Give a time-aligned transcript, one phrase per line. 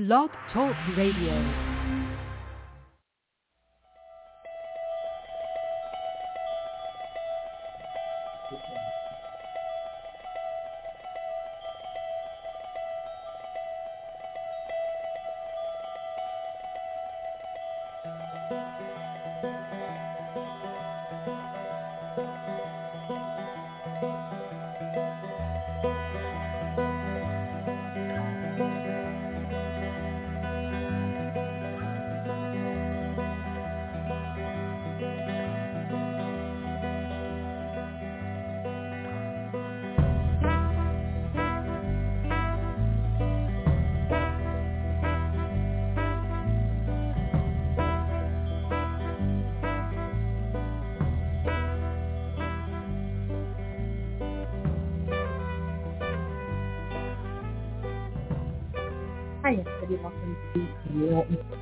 [0.00, 1.69] Blog Talk Radio.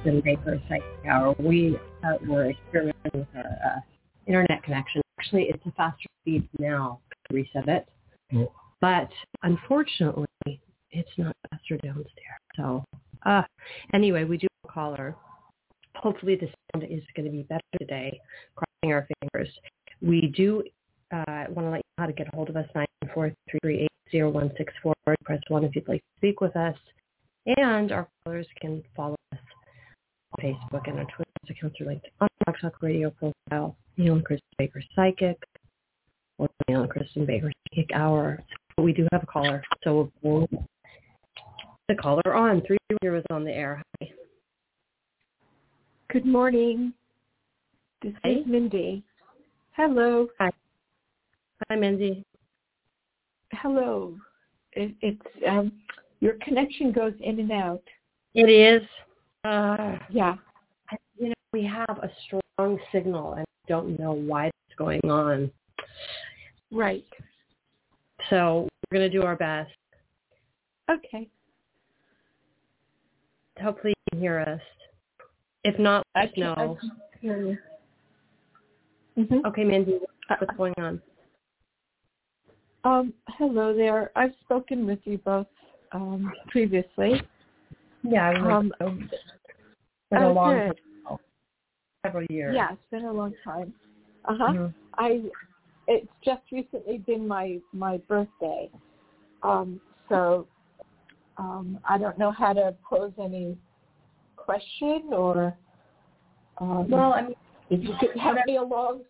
[0.09, 1.35] And Baker Psychic Hour.
[1.39, 3.81] We uh, were experimenting with our uh,
[4.27, 5.03] internet connection.
[5.19, 7.01] Actually, it's a faster speed now.
[7.31, 7.89] Reset it.
[8.33, 9.11] Well, But
[9.43, 10.27] unfortunately,
[10.91, 12.41] it's not faster downstairs.
[12.57, 12.85] So
[13.27, 13.43] uh,
[13.93, 15.15] anyway, we do have a caller.
[15.97, 18.19] Hopefully the sound is going to be better today.
[18.57, 19.51] Crossing our fingers.
[20.01, 20.63] We do
[21.13, 22.67] uh, want to let you know how to get a hold of us,
[23.15, 24.95] 943380164.
[25.25, 26.77] Press 1 if you'd like to speak with us.
[27.59, 29.18] And our callers can follow
[30.39, 34.41] Facebook and our Twitter accounts are linked on Blog Talk Radio profile, Neil and Kristin
[34.59, 35.39] Baker Psychic,
[36.39, 38.43] or Neil and Kristin Baker Psychic Hour.
[38.77, 40.49] So we do have a caller, so we'll
[41.89, 42.63] the caller on.
[42.67, 43.83] Three zero is on the air.
[44.01, 44.11] Hi.
[46.11, 46.93] Good morning.
[48.03, 48.35] This Hey.
[48.35, 49.03] is Mindy.
[49.73, 50.29] Hello.
[50.39, 50.51] Hi.
[51.69, 52.25] Hi, Mindy.
[53.53, 54.15] Hello.
[54.75, 55.73] It, it's um,
[56.21, 57.83] your connection goes in and out.
[58.35, 58.87] It is.
[59.45, 60.37] Uh, Yeah.
[61.19, 65.51] You know, we have a strong signal, and don't know why it's going on.
[66.71, 67.05] Right.
[68.31, 69.71] So we're going to do our best.
[70.91, 71.29] Okay.
[73.61, 74.61] Hopefully you can hear us.
[75.65, 76.79] If not, let us know.
[76.81, 76.91] can
[77.21, 77.59] hear you.
[79.19, 79.45] Mhm.
[79.45, 79.99] Okay, Mandy,
[80.29, 81.03] what's going on?
[82.85, 84.13] Um, hello there.
[84.15, 85.49] I've spoken with you both
[85.93, 87.21] um, previously.
[88.09, 89.09] Yeah, I Um, remember.
[89.11, 89.23] It's
[90.11, 90.81] been a oh, long good.
[91.07, 91.19] time,
[92.05, 92.55] several years.
[92.55, 93.75] Yeah, it's been a long time.
[94.25, 94.53] Uh huh.
[94.53, 94.75] Mhm.
[94.95, 95.31] I
[95.87, 98.71] it's just recently been my my birthday,
[99.43, 100.47] um, so
[101.37, 103.57] um, I don't know how to pose any
[104.37, 105.57] question or
[106.59, 107.35] um, Well, I mean,
[107.71, 109.03] if you could help me along.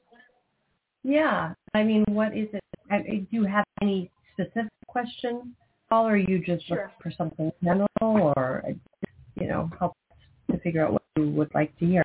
[1.02, 1.54] yeah.
[1.74, 2.62] I mean, what is it?
[2.90, 5.54] I, do you have any specific question,
[5.88, 6.76] Paul, or are you just Sure.
[6.76, 8.72] looking for something general, or uh,
[9.40, 10.18] you know, help us
[10.50, 12.04] to figure out what you would like to hear?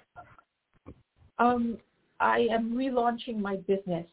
[1.39, 1.77] Um,
[2.19, 4.07] I am relaunching my business,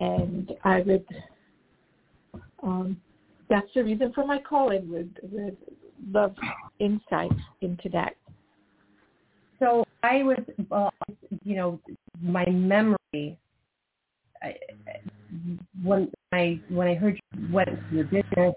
[0.00, 1.06] and I would.
[2.62, 3.00] Um,
[3.48, 4.72] that's the reason for my call.
[4.72, 5.56] I would, would
[6.10, 6.34] love
[6.80, 7.30] insight
[7.60, 8.16] into that.
[9.58, 10.92] So I was, well,
[11.44, 11.80] you know,
[12.20, 13.38] my memory.
[14.42, 14.54] I,
[15.82, 18.54] when I when I heard you went to your business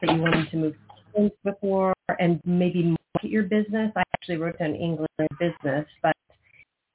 [0.00, 0.74] that you wanted to move
[1.14, 2.82] things before and maybe
[3.14, 5.86] market your business, I actually wrote down England business.
[6.02, 6.16] But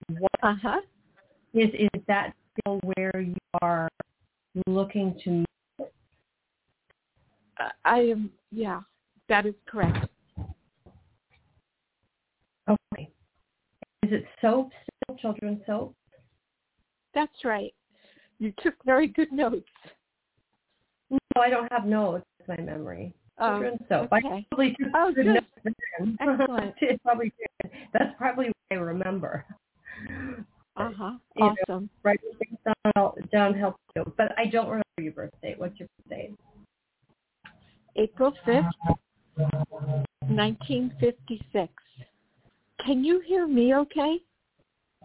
[0.10, 0.82] what Uh huh.
[1.54, 3.90] is is that still where you are
[4.68, 5.46] looking to?
[7.60, 8.32] Uh, I am.
[8.52, 8.82] Yeah,
[9.28, 10.08] that is correct.
[12.70, 13.10] Okay,
[14.04, 15.18] is it soap still?
[15.18, 15.96] Children's soap?
[17.16, 17.74] That's right.
[18.42, 19.68] You took very good notes.
[21.12, 22.26] No, I don't have notes.
[22.40, 23.14] It's my memory.
[23.38, 24.14] Um, Children's soap.
[24.14, 25.34] I probably took Oh, good good.
[25.66, 25.78] notes.
[26.22, 26.76] Excellent.
[26.82, 27.72] It's probably good.
[27.94, 29.46] That's probably what I remember.
[30.78, 31.12] Uh huh.
[31.36, 31.90] You know, Awesome.
[32.04, 32.58] Writing things
[32.96, 34.12] down, down helps too.
[34.18, 35.56] But I don't remember your birthday.
[35.58, 36.32] What's your birthday?
[37.98, 38.66] April fifth,
[40.30, 41.74] nineteen fifty six.
[42.86, 43.76] Can you hear me?
[43.76, 44.20] Okay.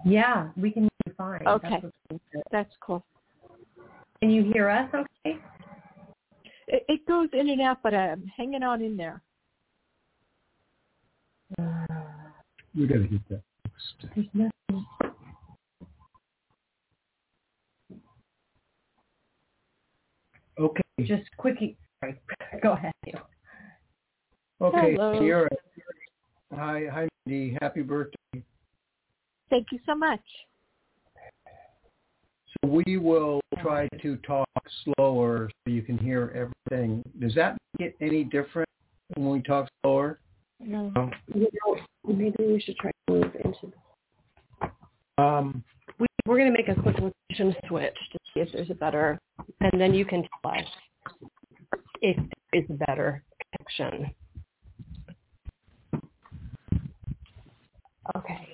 [0.04, 1.46] Yeah, we can hear you fine.
[1.46, 1.80] Okay.
[1.80, 2.42] good.
[2.52, 3.04] That's cool.
[4.20, 5.38] Can you hear us okay?
[6.66, 9.22] It, it goes in and out, but I'm hanging on in there.
[11.58, 14.06] we got to get that fixed.
[14.14, 14.87] There's nothing.
[20.58, 20.82] Okay.
[21.00, 21.76] Just quickie.
[22.00, 22.20] Sorry.
[22.62, 22.93] Go ahead.
[24.61, 25.19] Okay, Hello.
[25.19, 25.49] Sierra.
[26.55, 27.56] Hi, hi, Mindy.
[27.61, 28.43] Happy birthday.
[29.50, 30.20] Thank you so much.
[32.64, 34.49] So we will try to talk
[34.84, 37.02] slower so you can hear everything.
[37.20, 38.69] Does that make it any different
[39.16, 40.19] when we talk slower?
[40.61, 40.90] No.
[40.94, 41.11] No.
[41.34, 41.78] You know,
[42.14, 43.72] maybe we should try to move into.
[45.19, 45.62] Um,
[45.99, 49.19] We, we're going to make a quick location switch to see if there's a better,
[49.61, 50.64] and then you can tell us
[52.00, 53.22] if there is a better
[53.52, 54.11] connection.
[58.16, 58.53] Okay.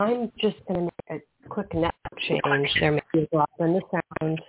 [0.00, 1.94] I'm just going to make a quick network
[2.28, 2.70] change.
[2.80, 3.82] There may be a drop in the
[4.20, 4.40] sound,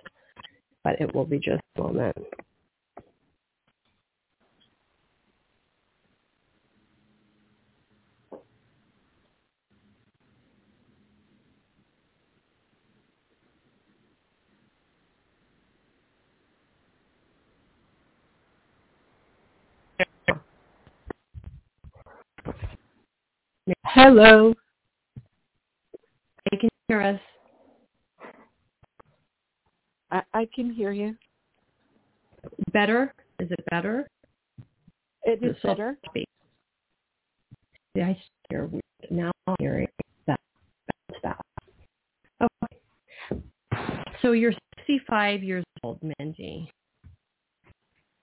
[0.84, 2.16] but it will be just a moment.
[23.84, 24.54] Hello.
[26.88, 27.20] Hear us.
[30.10, 31.14] I, I can hear you.
[32.72, 33.12] Better?
[33.38, 34.08] Is it better?
[35.24, 35.98] It is So- better.
[37.94, 38.18] Yeah, I
[38.48, 38.82] hear weird.
[39.10, 39.88] Now I'm hearing
[40.26, 40.38] that.
[41.22, 41.40] That.
[42.40, 43.42] Okay.
[44.22, 44.52] So you're
[44.86, 46.70] 65 years old, Mindy.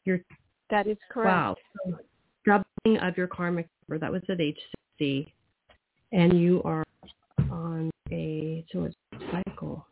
[0.06, 0.22] You're
[0.70, 1.28] That is correct.
[1.30, 1.56] wow.
[1.88, 1.98] So
[2.46, 4.00] doubling of your karmic number.
[4.00, 4.60] That was at age
[5.00, 5.34] 60,
[6.14, 6.84] and you are
[7.52, 9.86] on a so it's a cycle.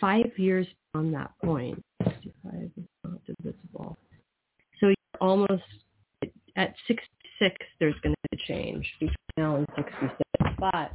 [0.00, 1.82] Five years on that point.
[2.04, 3.96] 65 is not divisible.
[4.80, 5.62] So you're almost
[6.56, 7.56] at 66.
[7.80, 10.14] There's going to be a change between now and 66,
[10.58, 10.92] but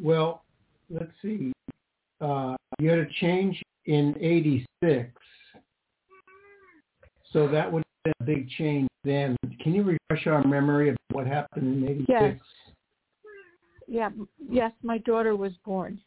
[0.00, 0.44] well,
[0.90, 1.52] let's see.
[2.20, 5.10] Uh, you had a change in 86.
[7.32, 9.36] So that would a big change then.
[9.60, 12.08] Can you refresh our memory of what happened in 86?
[12.08, 12.34] Yes.
[13.86, 14.10] Yeah.
[14.48, 16.00] Yes, my daughter was born.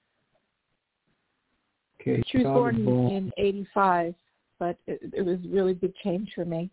[2.02, 2.24] Okay.
[2.28, 3.12] She was born born.
[3.12, 4.16] in '85,
[4.60, 6.70] but it, it was a really big change for me.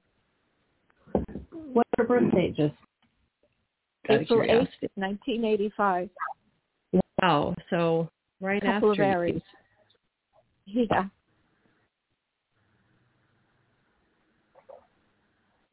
[1.72, 2.56] what's your birth date?
[2.56, 2.74] Just
[4.08, 6.10] April 8th, 1985.
[7.22, 7.54] Wow.
[7.70, 8.08] So
[8.40, 9.42] right couple of after you- Aries.
[10.66, 11.04] Yeah.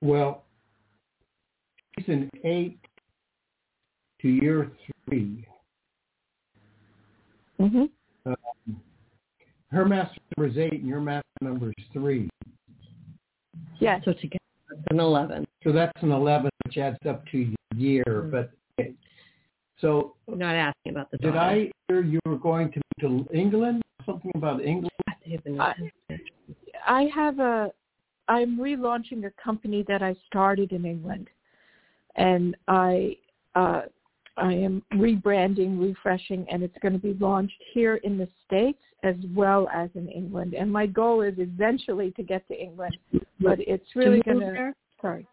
[0.02, 0.44] Well,
[1.98, 2.80] she's an eight
[4.22, 4.72] to year
[5.08, 5.46] three.
[7.60, 7.86] mm-hmm.
[8.26, 8.82] Um,
[9.72, 12.30] her master number is eight and your master number is three.
[13.80, 14.38] Yeah, So together
[14.72, 15.46] it's an 11.
[15.64, 18.04] So that's an 11, which adds up to year.
[18.08, 18.32] Mm.
[18.32, 18.52] But
[19.80, 21.40] so I'm not asking about the did daughter.
[21.40, 23.82] I hear you were going to to England?
[24.06, 24.92] Something about England?
[25.08, 25.76] I have been- I-
[26.86, 27.72] I have a
[28.28, 31.28] I'm relaunching a company that I started in England,
[32.16, 33.18] and I
[33.56, 33.84] uh,
[34.38, 39.16] I am rebranding, refreshing, and it's going to be launched here in the states as
[39.36, 40.54] well as in England.
[40.54, 42.98] And my goal is eventually to get to England,
[43.40, 44.76] but it's really going to there?
[45.02, 45.28] sorry.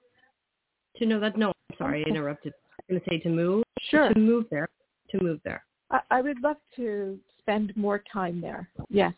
[0.96, 1.36] To know that?
[1.36, 2.52] No, I'm sorry, I interrupted.
[2.80, 3.62] I'm going to say to move.
[3.90, 4.68] Sure, To move there.
[5.10, 5.64] To move there.
[5.90, 8.68] I, I would love to spend more time there.
[8.90, 9.14] Yes,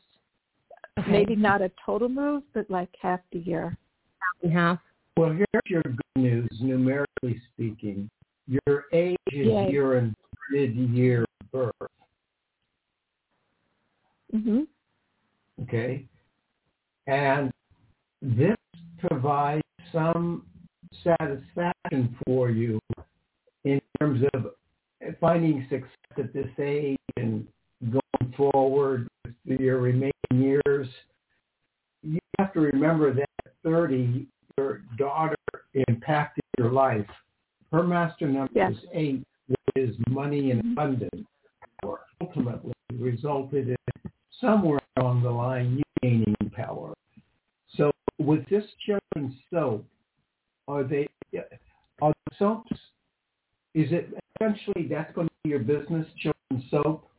[0.98, 1.10] Okay.
[1.10, 3.76] maybe not a total move, but like half the year.
[4.42, 4.78] in half.
[5.16, 8.08] Well, here's your good news, numerically speaking.
[8.46, 9.70] Your age is Yay.
[9.70, 11.90] your inverted year of birth.
[14.32, 14.62] hmm
[15.62, 16.06] Okay?
[17.06, 17.50] And
[18.22, 18.56] this
[18.98, 20.46] provides some
[21.04, 22.80] satisfaction for you
[23.64, 24.46] in terms of
[25.20, 27.46] finding success at this age and
[27.88, 29.08] going forward
[29.46, 30.88] with your remaining years.
[32.02, 34.26] You have to remember that at 30,
[34.58, 35.36] your daughter
[35.88, 37.06] impacted your life.
[37.72, 38.72] Her master number Yes.
[38.72, 41.26] is eight, which is money and abundance.
[41.82, 43.76] Power ultimately resulted in
[44.40, 46.94] somewhere along the line you gaining power.
[47.76, 49.86] So with this children's soap,
[50.68, 51.06] are they
[52.02, 52.72] are the soaps?
[53.74, 57.09] Is it essentially that's going to be your business, children's soap?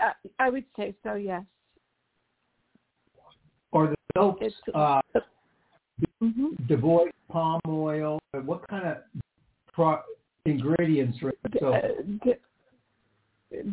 [0.00, 1.14] I, I would say so.
[1.14, 1.42] Yes.
[3.72, 5.00] Or the soaps uh,
[6.20, 8.18] hmm devoid palm oil?
[8.44, 8.96] What kind of
[9.72, 10.00] pro-
[10.44, 11.74] ingredients are in the soap?
[12.24, 12.38] the,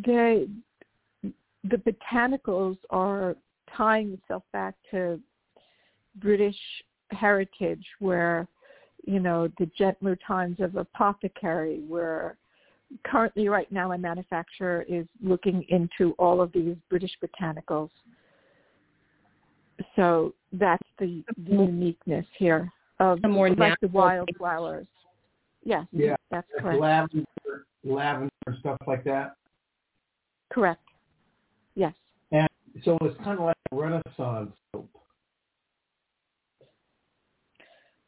[0.05, 1.31] the
[1.63, 3.35] the botanicals are
[3.75, 5.19] tying itself back to
[6.17, 6.57] British
[7.11, 8.47] heritage, where
[9.05, 12.37] you know the gentler times of apothecary, where
[13.05, 17.89] currently right now a manufacturer is looking into all of these British botanicals.
[19.95, 21.61] So that's the, the mm-hmm.
[21.61, 24.87] uniqueness here of The more like the natural wildflowers.
[25.63, 26.81] Yes, Yeah, that's Like correct.
[26.81, 29.35] lavender, lavender, stuff like that.
[30.49, 30.81] Correct.
[31.75, 31.93] Yes.
[32.31, 32.47] And
[32.83, 34.89] so it's kind of like a Renaissance soap.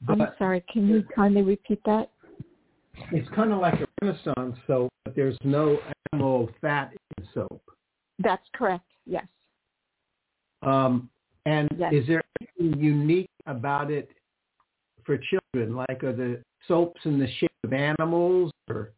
[0.07, 0.63] I'm sorry.
[0.71, 2.11] Can you kindly repeat that?
[3.11, 5.77] It's kind of like a Renaissance soap, but there's no
[6.13, 7.61] animal fat in soap.
[8.19, 8.85] That's correct.
[9.05, 9.25] Yes.
[10.61, 11.09] Um,
[11.45, 11.93] and Yes.
[11.93, 14.09] is there anything unique about it
[15.03, 15.75] for children?
[15.75, 18.91] Like are the soaps in the shape of animals or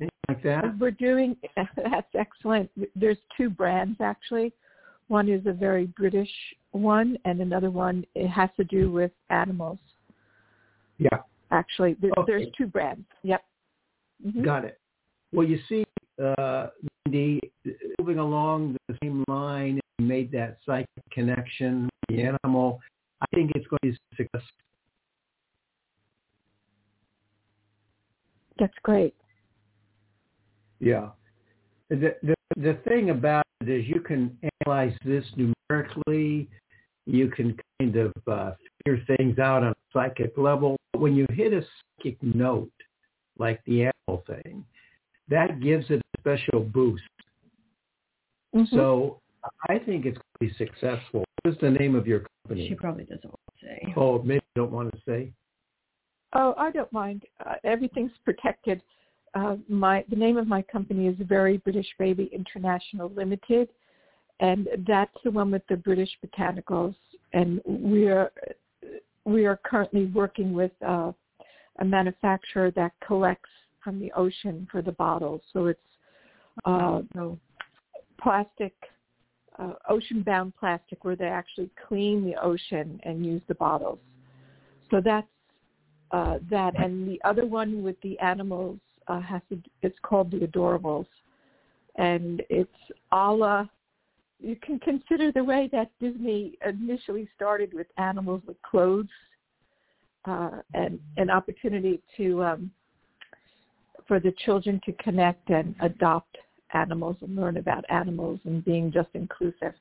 [0.00, 0.78] anything like that?
[0.78, 1.36] We're doing.
[1.56, 2.70] That's excellent.
[2.96, 4.52] There's two brands actually.
[5.08, 6.30] One is a very British
[6.72, 9.78] one, and another one it has to do with animals.
[10.98, 11.18] Yeah,
[11.50, 12.32] Actually, there, Okay.
[12.32, 13.06] there's two brands.
[13.22, 13.44] Yep.
[14.24, 14.42] Mhm.
[14.44, 14.78] got it.
[15.32, 15.84] Well, you see,
[16.22, 16.68] uh,
[17.98, 22.80] moving along the same line, you made that psychic connection, with the animal.
[23.20, 24.50] I think it's going to be successful.
[28.58, 29.14] That's great.
[30.80, 31.10] Yeah.
[31.88, 36.48] The, the the thing about it is you can analyze this numerically.
[37.06, 38.52] You can kind of uh,
[38.84, 40.76] figure things out on a psychic level.
[40.94, 41.60] But when you hit a
[41.98, 42.70] psychic note,
[43.36, 44.64] like the animal thing,
[45.26, 47.02] that gives it a special boost.
[48.54, 48.70] Mhm.
[48.70, 49.20] So
[49.68, 51.24] I think it's going to be successful.
[51.42, 52.68] What is the name of your company?
[52.68, 53.92] She probably doesn't want to say.
[53.96, 55.32] Oh, maybe you don't want to say.
[56.32, 57.24] Oh, I don't mind.
[57.44, 58.80] Uh, everything's protected.
[59.34, 63.68] Uh, my the name of my company is Very British Baby International Limited,
[64.38, 66.94] and that's the one with the British botanicals.
[67.32, 68.30] And we are
[69.24, 71.12] we are currently working with uh,
[71.80, 73.50] a manufacturer that collects
[73.82, 75.42] from the ocean for the bottles.
[75.52, 75.80] So it's
[76.64, 77.38] uh, So
[78.20, 78.74] plastic,
[79.58, 83.98] uh, ocean-bound plastic, where they actually clean the ocean and use the bottles.
[84.90, 85.26] So that's
[86.10, 88.78] uh, that, and the other one with the animals
[89.08, 89.60] uh, has to.
[89.82, 91.06] It's called the Adorables,
[91.96, 92.70] and it's
[93.10, 93.66] a la.
[94.44, 99.08] You can consider the way that Disney initially started with animals with clothes,
[100.26, 102.70] uh, and an opportunity to um,
[104.06, 106.36] for the children to connect and adopt
[106.74, 109.72] animals and learn about animals and being just inclusive.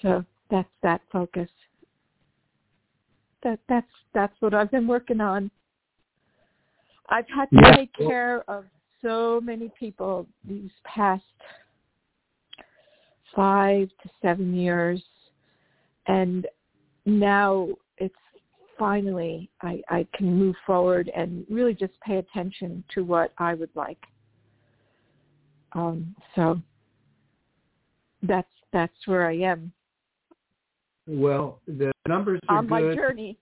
[0.00, 1.50] So that's that focus.
[3.42, 5.50] That that's that's what I've been working on.
[7.08, 7.76] I've had to Yeah.
[7.76, 8.64] take care of
[9.02, 11.24] so many people these past
[13.34, 15.02] five to seven years
[16.06, 16.46] and
[17.04, 17.68] now
[17.98, 18.14] it's
[18.78, 23.70] finally I, I can move forward and really just pay attention to what I would
[23.74, 24.02] like.
[25.72, 26.60] Um, so
[28.22, 29.72] that's that's where I am
[31.06, 32.96] Well, the numbers are on my good.
[32.96, 33.38] journey.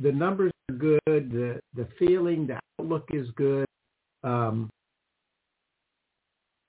[0.00, 1.00] the numbers are good.
[1.06, 3.66] The the feeling, the outlook is good.
[4.24, 4.70] Um,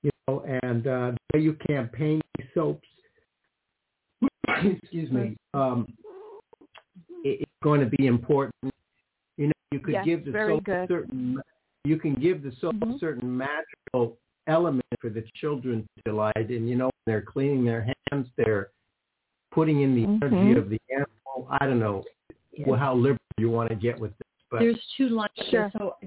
[0.02, 2.22] you know, and uh, the way you campaign
[2.54, 2.88] soaps,
[4.48, 5.88] excuse me, um,
[7.24, 8.74] it, it's going to be important.
[9.38, 10.88] You know, you could Yes, give the very soap a good.
[10.90, 11.42] certain.
[11.86, 13.00] You can give the soap a Mhm.
[13.00, 16.68] certain magical element for the children to delight in.
[16.68, 18.72] You know, when they're cleaning their hands, they're
[19.52, 20.58] putting in the energy Mhm.
[20.58, 21.48] of the animal.
[21.50, 22.04] I don't know
[22.52, 22.70] yeah.
[22.70, 25.32] well, how liberal you want to get with this, but there's two lines.
[25.50, 25.72] Sure.
[25.78, 25.98] So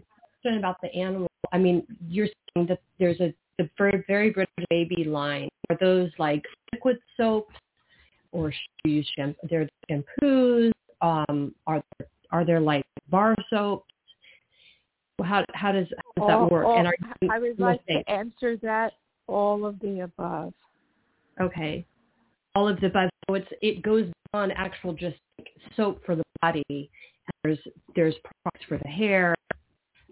[0.41, 1.29] question about the animal.
[1.53, 5.49] I mean, you're saying that there's a the very very British baby line.
[5.71, 7.55] Are those like liquid soaps,
[8.33, 8.53] or
[8.85, 9.47] use shampoo?
[9.49, 10.73] They're shampoos.
[11.03, 13.85] Um, are there, are there like bar soaps?
[15.23, 15.87] How how does
[16.17, 16.67] how does All- that work?
[16.67, 18.93] all- and are you, I would like to answer that
[19.27, 20.53] all of the above.
[21.41, 21.85] okay,
[22.55, 23.11] all of the above.
[23.29, 26.91] So it's it goes on actual just like soap for the body.
[27.43, 27.59] There's
[27.95, 29.35] there's products for the hair.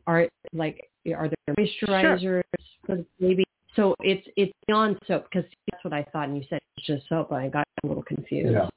[0.07, 2.43] Are like are there moisturizers
[2.87, 3.45] for the baby?
[3.77, 7.09] So it's it's beyond soap because that's what I thought, and you said it's just
[7.09, 8.53] soap, and I got a little confused.
[8.53, 8.69] Yeah.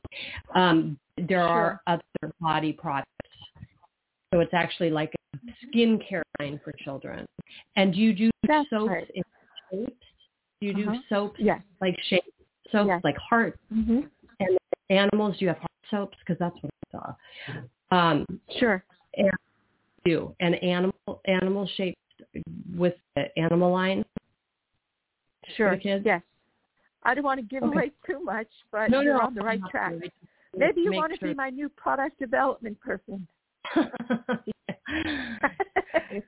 [0.55, 3.07] Um, there are other body products,
[4.33, 7.25] so it's actually like a skincare line for children.
[7.75, 9.11] And do you do That's soaps right.
[9.13, 9.23] in
[9.71, 10.05] shapes?
[10.59, 11.01] Do you do Uh-huh.
[11.09, 11.61] soaps Yes.
[11.79, 12.27] like shapes?
[12.71, 13.01] Soaps Yes.
[13.03, 14.01] like heart hmm
[14.89, 15.37] animals?
[15.37, 16.17] Do you have heart soaps?
[16.19, 17.15] Because that's what I
[17.91, 17.95] saw.
[17.95, 18.25] Um,
[18.57, 18.83] Sure.
[19.15, 19.29] And,
[20.05, 21.97] do an animal animal shaped
[22.77, 24.05] with the animal line.
[25.55, 25.71] Sure.
[25.71, 26.03] the kids?
[26.05, 26.21] Yes.
[27.03, 27.71] I don't want to give Okay.
[27.77, 29.91] away too much, but No, you're no, on the right track.
[29.93, 30.11] really.
[30.55, 33.27] Maybe you want to sure- be my new product development person.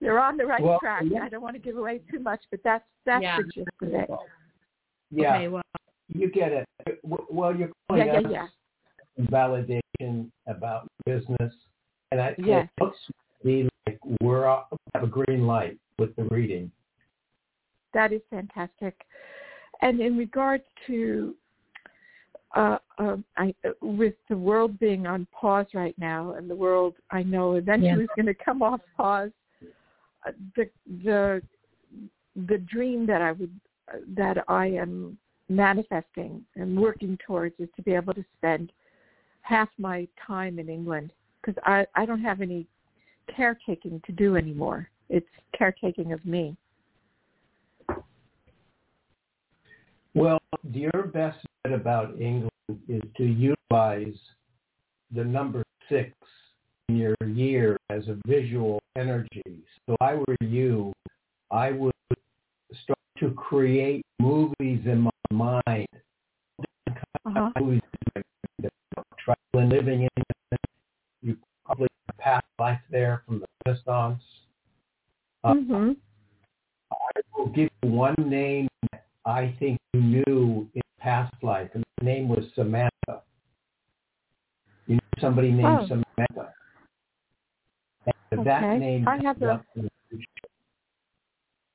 [0.00, 1.02] You're on the right Well, track.
[1.06, 1.22] yeah.
[1.24, 3.38] I don't want to give away too much, but that's that's Yeah.
[3.38, 4.08] the gist of it.
[5.10, 5.62] yeah, Okay, well,
[6.08, 6.68] you get it.
[7.02, 8.50] Well, you're Yeah, calling yeah, us
[9.18, 9.24] yeah.
[9.26, 11.52] validation about business,
[12.12, 12.68] and I Yes.
[12.76, 13.10] it looks
[13.42, 16.70] to like we're off- we have a green light with the reading.
[17.94, 19.06] That is fantastic.
[19.80, 21.34] And in regards to
[22.54, 27.22] uh, uh, I, with the world being on pause right now, and the world I
[27.22, 28.04] know eventually Yeah.
[28.04, 29.30] is going to come off pause,
[30.26, 30.70] uh, the
[31.04, 31.42] the
[32.46, 33.60] the dream that I would
[34.16, 35.18] that I am
[35.48, 38.72] manifesting and working towards is to be able to spend
[39.42, 42.66] half my time in England because I I don't have any
[43.34, 44.88] caretaking to do anymore.
[45.08, 46.56] It's caretaking of me.
[50.14, 50.40] Well,
[50.72, 52.50] your best bet about England
[52.88, 54.18] is to utilize
[55.14, 56.12] the number six
[56.88, 59.42] in your year as a visual energy.
[59.86, 60.92] So if I were you,
[61.50, 61.92] I would
[62.82, 65.88] start to create movies in my mind.
[67.26, 67.50] Uh-huh.
[67.60, 67.80] Movies
[68.14, 68.24] like
[69.18, 70.58] traveling, living in.
[71.22, 74.22] You probably past life there from the Renaissance.
[75.44, 75.92] Uh, hmm
[76.90, 81.84] I will give you one name that I think you knew in past life, and
[81.98, 83.22] the name was Samantha.
[84.86, 85.86] You knew somebody named Oh.
[85.86, 86.54] Samantha.
[88.32, 88.78] And that Okay.
[88.78, 89.88] name I have a- up the.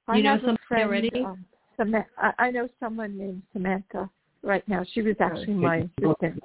[0.08, 1.24] I You know have a somebody friend, already?
[1.24, 1.46] Um,
[1.78, 4.10] Sama- I, I know someone named Samantha
[4.42, 4.84] right now.
[4.84, 6.44] She was actually my assistant.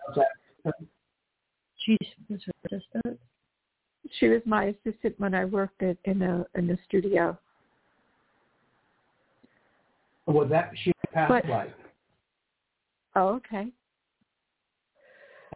[1.77, 3.21] She's was her assistant.
[4.19, 7.39] She was my assistant when I worked at, in a in the studio.
[10.27, 11.73] Well, that she had past But- life
[13.17, 13.69] Oh, okay.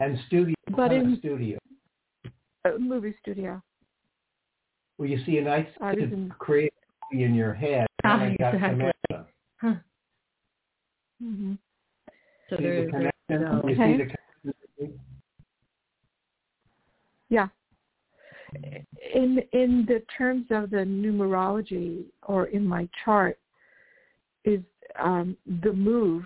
[0.01, 0.55] and studio.
[0.67, 1.59] But what kind of in- studio.
[2.65, 3.63] A movie studio.
[4.99, 6.73] Well, you see, and I I in- create
[7.13, 7.87] movie in your head.
[8.05, 8.93] Ah, and I got exactly.
[9.11, 9.29] Samantha.
[9.61, 9.75] Huh.
[11.21, 11.55] hmm
[12.49, 13.13] So See the there's connection?
[13.31, 14.15] no- You see the
[14.79, 15.01] connection?
[17.29, 17.49] Yeah.
[19.15, 23.39] In in the terms of the numerology or in my chart,
[24.45, 24.61] is
[24.99, 26.25] um, the move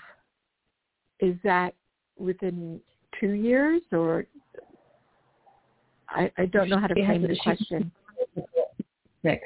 [1.20, 1.74] is that
[2.18, 2.80] within
[3.20, 4.26] two years or
[6.08, 7.92] I, I don't know how to She frame a- the she- question.
[9.22, 9.42] six.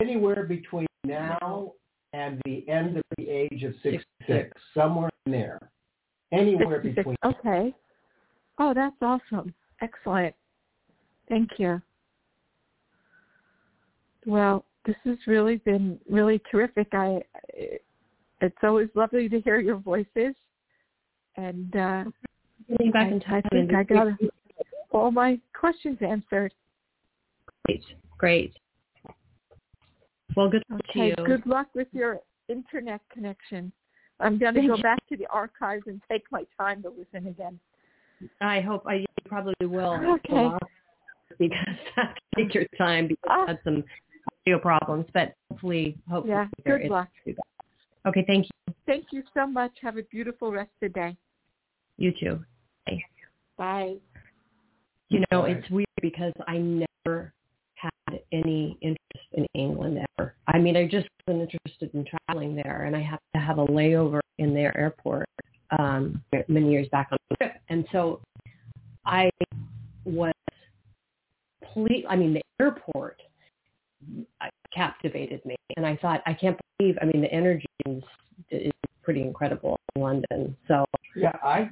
[0.00, 1.72] anywhere between now
[2.12, 4.62] and the end of the age of 66, 66.
[4.74, 5.58] somewhere in there.
[6.32, 6.96] Anywhere 66.
[6.96, 7.16] between.
[7.24, 7.74] Okay.
[8.58, 9.52] Oh, that's awesome.
[9.80, 10.34] Excellent.
[11.28, 11.80] Thank you.
[14.28, 16.88] Well, this has really been really terrific.
[16.92, 17.22] I
[18.40, 20.34] it's always lovely to hear your voices,
[21.36, 22.04] and uh,
[22.68, 24.08] Getting back I, I think I got
[24.92, 26.52] all my questions answered.
[27.64, 27.82] Great.
[28.18, 28.52] Great.
[30.36, 31.14] Well, good luck to Okay.
[31.18, 31.24] you.
[31.24, 33.72] Good luck with your internet connection.
[34.20, 37.58] I'm going to go back to the archives and take my time to listen again.
[38.42, 39.94] I hope I you probably will.
[40.28, 40.50] Okay.
[41.38, 41.76] Because
[42.36, 43.40] take your time because Ah.
[43.42, 43.84] you had some
[44.48, 46.48] audio problems, but hopefully, hopefully, Yeah.
[46.64, 47.08] there Good is- luck.
[48.06, 48.24] Okay.
[48.26, 48.74] Thank you.
[48.86, 49.72] Thank you so much.
[49.82, 51.16] Have a beautiful rest of the day.
[51.98, 52.44] You too.
[53.58, 53.96] Bye.
[55.08, 55.56] You know, Right.
[55.56, 57.32] it's weird because I never
[57.74, 60.34] had any interest in England ever.
[60.46, 63.66] I mean, I just wasn't interested in traveling there, and I had to have a
[63.66, 65.26] layover in their airport
[65.78, 68.22] um, many years back on the trip, and so
[69.04, 69.28] I
[70.04, 70.32] was
[71.62, 72.06] complete.
[72.08, 73.20] I mean, the airport
[74.74, 76.96] captivated me, and I thought, I can't believe.
[77.00, 78.02] I mean, the energy is,
[78.50, 80.56] is pretty incredible in London.
[80.66, 80.84] So
[81.16, 81.70] Yeah, I,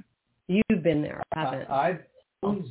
[0.48, 1.70] you've been there, haven't?
[1.70, 2.00] I, I've
[2.42, 2.66] always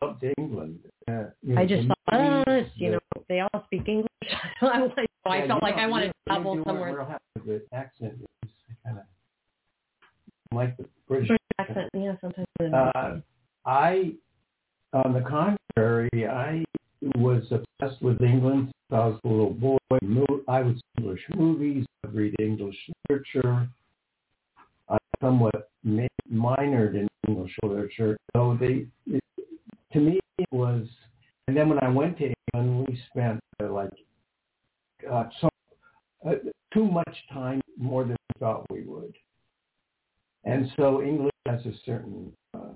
[0.00, 0.80] loved England.
[1.08, 4.08] Uh, you I just thought, you know, they all speak English.
[4.60, 6.96] I, was, like- I felt like I wanted to travel somewhere.
[6.96, 8.14] don't have a good accent.
[8.42, 8.52] It's
[8.84, 9.04] kind of
[10.52, 11.28] like the British.
[11.28, 12.46] British accent, yeah, sometimes.
[12.60, 13.20] Uh,
[13.64, 14.12] I,
[14.92, 16.64] on the contrary, I
[17.16, 19.78] was obsessed with England I was a little boy.
[20.48, 22.76] I see English movies, I'd read English
[23.08, 23.66] literature.
[24.88, 28.18] I somewhat minored in English literature.
[28.36, 29.24] So they, it,
[29.92, 30.86] to me, it was.
[31.48, 33.92] And then when I went to England, we spent uh, like
[35.10, 35.48] uh, so
[36.28, 36.34] uh,
[36.74, 39.14] too much time more than we thought we would.
[40.44, 42.74] And so English has a certain uh,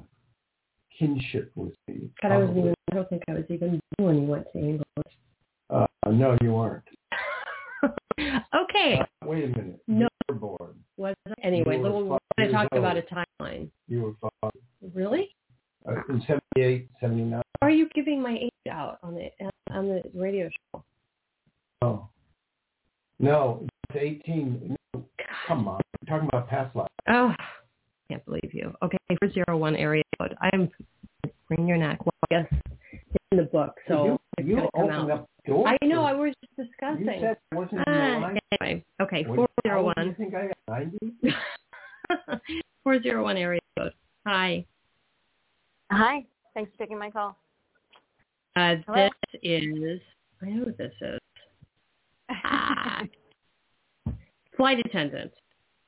[0.99, 2.11] kinship with me.
[2.23, 4.59] God, I was even, I don't think I was even born when you went to
[4.59, 4.85] England.
[5.71, 6.85] Uh, no, you weren't.
[8.55, 8.99] okay.
[9.01, 9.81] Uh, wait a minute.
[9.87, 10.09] No.
[10.29, 10.75] You were born.
[10.97, 13.69] Was anyway, were little I years talked about a timeline.
[13.89, 14.53] You were five.
[14.95, 15.35] Really?
[15.89, 17.43] Uh, in 78, 79.
[17.63, 19.31] Are you giving my age out on the
[19.73, 20.85] on the radio show?
[21.83, 22.09] Oh.
[23.19, 24.77] No, it's 18.
[24.95, 25.05] No,
[25.47, 25.81] come on.
[26.03, 26.89] We're talking about past life.
[27.09, 27.33] Oh,
[28.11, 28.75] can't believe you.
[28.83, 30.35] Okay, four zero one area code.
[30.41, 30.69] I'm
[31.49, 32.05] bring your neck.
[32.05, 32.61] Well, I guess
[32.93, 35.21] it's in the book, so you, it's you gonna come opened out.
[35.21, 35.77] up doors.
[35.81, 36.03] I know.
[36.03, 37.21] for- I was just You discussing.
[37.21, 38.39] said I wasn't in the Ah, line.
[38.61, 40.15] anyway, okay, What- four how zero old do you one.
[40.17, 40.99] think I am?
[41.25, 41.35] 90?
[43.25, 43.93] one area code.
[44.27, 44.65] Hi.
[45.91, 46.25] Hi.
[47.07, 47.35] Thanks for
[48.57, 48.79] taking my call.
[48.79, 49.09] Uh, Hello?
[49.33, 50.01] this is,
[50.43, 51.21] I know what this is.
[52.31, 53.03] Ah.
[54.57, 55.33] Flight attendant.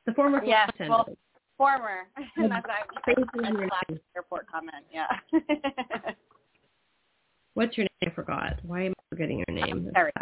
[0.06, 0.90] The former flight Yes, attendant.
[1.08, 1.16] well,
[1.56, 2.02] Former.
[2.36, 4.84] That's what I, Thank you that's the last airport comment.
[4.92, 5.08] Yeah.
[7.54, 8.12] What's your name?
[8.12, 8.60] I forgot.
[8.62, 9.90] Why am I forgetting your name?
[9.96, 10.14] Eric.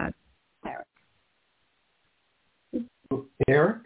[0.65, 0.85] Terry.
[2.73, 3.25] sad.
[3.49, 3.79] Eric?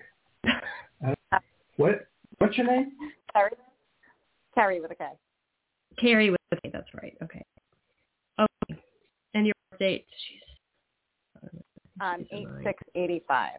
[0.47, 1.39] Uh,
[1.77, 2.07] what?
[2.39, 2.93] What's your name?
[3.33, 3.51] Carrie.
[4.55, 5.05] Carrie with a K.
[6.01, 7.17] Carrie with okay, that's right.
[7.23, 7.43] Okay.
[8.39, 8.81] Okay.
[9.35, 10.07] And your date?
[10.29, 10.41] She's
[12.01, 12.65] Um, she's eight nine.
[12.65, 13.59] six eighty five.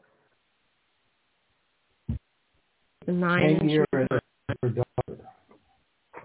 [3.07, 3.41] Nine.
[3.49, 4.07] Same and year she's
[4.75, 5.23] daughter.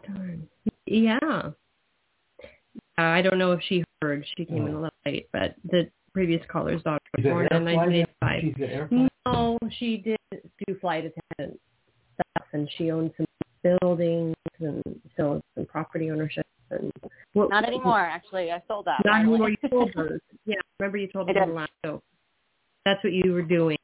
[0.07, 0.49] Darn.
[0.87, 1.19] Yeah.
[1.23, 1.43] Uh,
[3.03, 4.25] I don't know if she heard.
[4.37, 4.81] She came in a Oh.
[4.83, 8.41] little late, but the previous caller's daughter was born in air 1985.
[8.43, 8.89] She's an air
[9.27, 10.17] No, she did
[10.67, 11.61] do flight attendant
[12.15, 13.27] stuff, and she owned some
[13.81, 16.47] buildings and still some property ownership.
[16.71, 16.91] And
[17.35, 18.51] Not anymore, actually.
[18.51, 19.03] I sold that.
[19.05, 19.51] Not anymore.
[19.51, 20.21] You told her.
[20.45, 21.49] Yeah, remember you told me did.
[21.49, 22.03] last show.
[22.85, 23.79] That's what you were doing,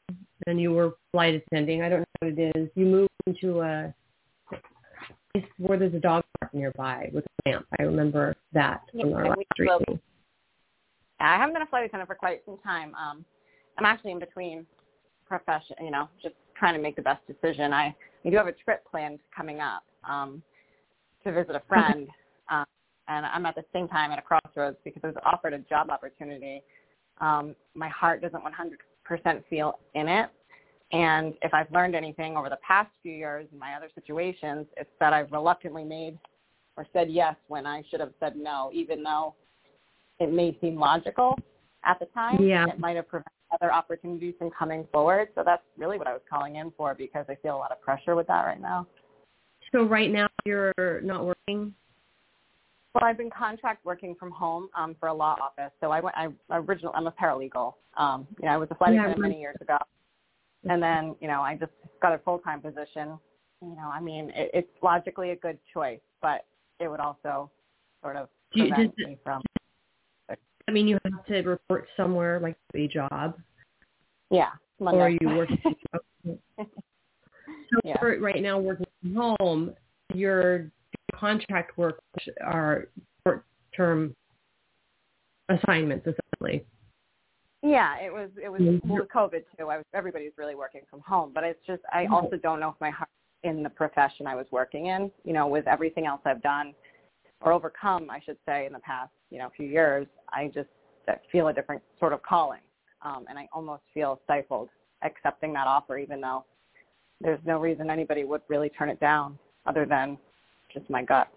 [0.46, 1.82] and you were flight attending.
[1.82, 2.68] I don't know what it is.
[2.74, 3.92] You moved into a
[5.32, 7.66] place where there's a dog park nearby with a lamp.
[7.78, 9.78] I remember that from Yeah, our we last will.
[9.80, 10.00] meeting.
[11.20, 12.94] I haven't been a flight attendant for quite some time.
[12.94, 13.24] Um,
[13.78, 14.66] I'm actually in between
[15.26, 17.72] profession, you know, just trying to make the best decision.
[17.72, 20.42] I, I do have a trip planned coming up um,
[21.24, 22.08] to visit a friend,
[22.50, 22.64] um,
[23.08, 25.90] and I'm at the same time at a crossroads because I was offered a job
[25.90, 26.62] opportunity.
[27.20, 30.30] Um, my heart doesn't 100% feel in it.
[30.92, 34.90] And if I've learned anything over the past few years in my other situations, it's
[35.00, 36.18] that I've reluctantly made
[36.76, 39.34] or said yes when I should have said no, even though
[40.20, 41.38] it may seem logical
[41.84, 42.42] at the time.
[42.42, 42.66] Yeah.
[42.68, 45.28] It might have prevented other opportunities from coming forward.
[45.34, 47.80] So that's really what I was calling in for because I feel a lot of
[47.80, 48.86] pressure with that right now.
[49.72, 51.74] So right now you're not working.
[52.94, 55.72] Well, I've been contract working from home um, for a law office.
[55.80, 56.14] So I went.
[56.16, 57.74] I originally, I'm a paralegal.
[57.96, 59.78] Um, you know, I was a flight attendant many years ago,
[60.64, 63.18] and then you know, I just got a full time position.
[63.62, 66.44] You know, I mean, it, it's logically a good choice, but
[66.80, 67.50] it would also
[68.02, 69.42] sort of you- prevent does- me from.
[70.68, 73.34] I mean, you have to report somewhere like a job,
[74.30, 74.98] Yeah, Monday.
[75.00, 75.76] or are you working?
[76.26, 77.98] so Yeah.
[77.98, 79.74] for right now, working from home,
[80.14, 80.70] your
[81.14, 82.00] contract work
[82.44, 82.88] are
[83.26, 84.14] short-term
[85.48, 86.64] assignments, essentially.
[87.64, 88.80] Yeah, it was it was Mhm.
[88.98, 89.68] with COVID too.
[89.70, 92.80] I was everybody's really working from home, but it's just I also don't know if
[92.80, 93.08] my heart
[93.44, 96.74] in the profession I was working in, you know, with everything else I've done
[97.42, 100.68] or overcome, I should say, in the past, you know, few years, I just
[101.30, 102.60] feel a different sort of calling,
[103.02, 104.68] um, and I almost feel stifled
[105.02, 106.44] accepting that offer, even though
[107.20, 110.16] there's no reason anybody would really turn it down, other than
[110.72, 111.28] just my gut.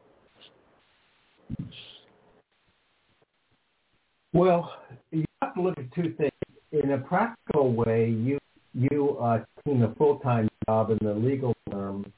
[4.33, 4.73] Well,
[5.11, 6.31] you have to look at two things.
[6.71, 8.37] In a practical way, you
[8.73, 12.11] you uh, taking a full time job in the legal firm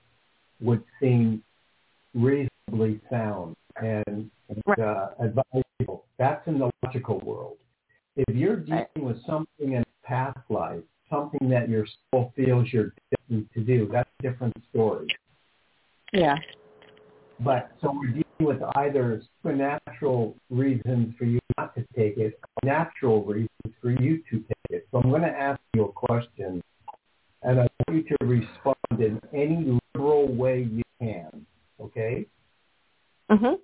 [0.59, 1.43] would seem
[2.15, 4.29] reasonably sound and
[4.79, 6.05] uh, advisable.
[6.17, 7.57] That's in the logical world.
[8.15, 13.47] If you're dealing with something in past life, something that your soul feels you're destined
[13.53, 15.07] to do, that's a different story.
[16.13, 16.35] Yeah.
[17.39, 22.67] But so we're dealing with either supernatural reasons for you not to take it, or
[22.67, 23.49] natural reasons
[23.81, 24.87] for you to take it.
[24.91, 26.61] So I'm going to ask you a question,
[27.43, 31.45] and I want you to respond in any liberal way you can.
[31.79, 32.25] Okay?
[33.29, 33.59] Mhm.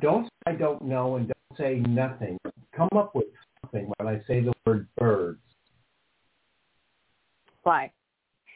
[0.00, 2.38] Don't say I don't know and don't say nothing.
[2.74, 3.26] Come up with
[3.62, 5.40] something when I say the word birds.
[7.62, 7.90] Why?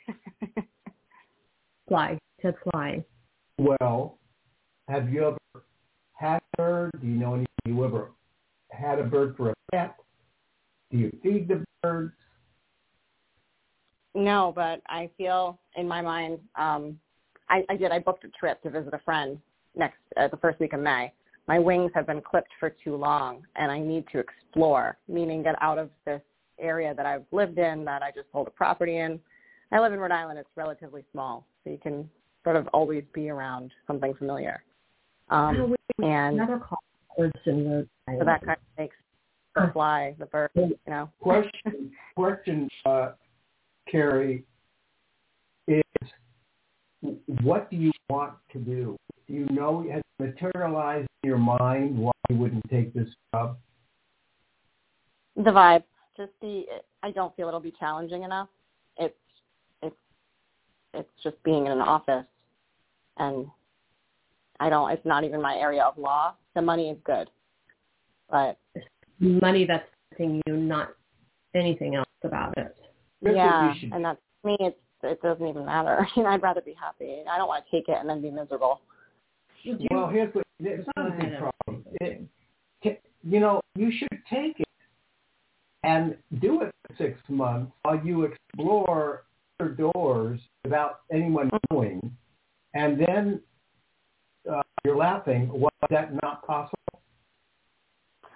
[1.89, 2.19] Fly.
[2.41, 3.05] To fly.
[3.59, 4.19] Well,
[4.89, 5.65] have you ever
[6.15, 6.91] had a bird?
[7.01, 7.47] Do you know any?
[7.65, 8.13] You ever
[8.71, 9.97] had a bird for a pet?
[10.91, 12.15] Do you feed the birds?
[14.15, 16.99] No, but I feel in my mind, um,
[17.49, 17.93] I, I did.
[17.93, 19.39] I booked a trip to visit a friend
[19.77, 21.13] next uh, the first week of May.
[21.49, 25.57] My wings have been clipped for too long, and I need to explore, meaning get
[25.61, 26.21] out of this
[26.59, 29.19] area that I've lived in, that I just hold a property in.
[29.73, 30.39] I live in Rhode Island.
[30.39, 32.09] It's relatively small, so you can
[32.45, 34.63] sort of always be around something familiar.
[35.31, 36.83] Oh, Um, wait, and Never call
[37.17, 38.97] birds in the so that kind of makes
[39.55, 41.11] the fly, the bird, you know.
[41.21, 43.13] Question, question, uh,
[43.91, 44.45] Carrie,
[45.67, 45.83] is
[47.43, 48.97] what do you want to do?
[49.33, 53.57] Do you know has materialized in your mind why you wouldn't take this job?
[55.35, 55.83] the vibe
[56.15, 56.65] just the
[57.03, 58.49] i don't feel it'll be challenging enough
[58.99, 59.17] it's
[59.81, 59.97] it's
[60.93, 62.27] it's just being in an office
[63.17, 63.47] and
[64.63, 64.93] I don't.
[64.93, 66.35] It's not even my area of law.
[66.55, 67.29] The money is good,
[68.31, 68.59] but
[69.19, 70.95] money that's affecting you, not
[71.55, 72.77] anything else about it.
[73.21, 74.57] Here's yeah, and that's me.
[74.61, 76.07] It's it doesn't even matter.
[76.17, 77.23] You know, I'd rather be happy.
[77.29, 78.83] I don't want to take it and then be miserable.
[79.91, 81.85] Well, here's what it's not a big problem.
[82.01, 82.29] It,
[83.25, 84.69] you know, you should take it
[85.85, 89.25] and do it for six months while you explore
[89.61, 92.17] other doors without anyone knowing,
[92.75, 93.41] and then
[94.51, 95.49] uh, you're laughing.
[95.49, 96.79] Was that not possible?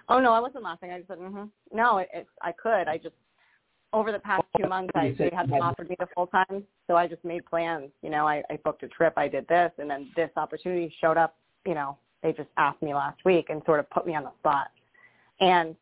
[0.09, 0.91] Oh no, I wasn't laughing.
[0.91, 1.45] I just said, mm-hmm.
[1.73, 2.87] no, it, it's I could.
[2.87, 3.15] I just
[3.93, 7.07] over the past two months, I they had- offered me the full time, so I
[7.07, 7.89] just made plans.
[8.01, 11.17] You know, I, I booked a trip, I did this, and then this opportunity showed
[11.17, 11.35] up.
[11.65, 14.31] You know, they just asked me last week and sort of put me on the
[14.39, 14.67] spot.
[15.39, 15.75] And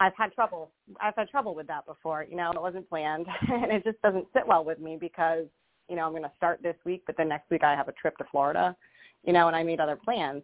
[0.00, 0.70] I've had trouble.
[1.00, 2.26] I've had trouble with that before.
[2.28, 5.46] You know, it wasn't planned, and it just doesn't sit well with me because
[5.88, 7.92] you know I'm going to start this week, but then next week I have a
[7.92, 8.76] trip to Florida.
[9.24, 10.42] You know, and I made other plans.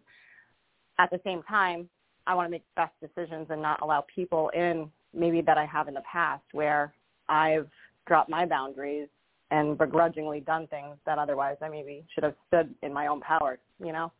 [0.99, 1.89] At the same time,
[2.27, 5.89] I want to make best decisions and not allow people in maybe that I have
[5.89, 6.93] in the past where
[7.29, 7.69] I've
[8.07, 9.09] dropped my boundaries
[9.51, 13.59] and begrudgingly done things that otherwise I maybe should have stood in my own power,
[13.79, 14.11] you know?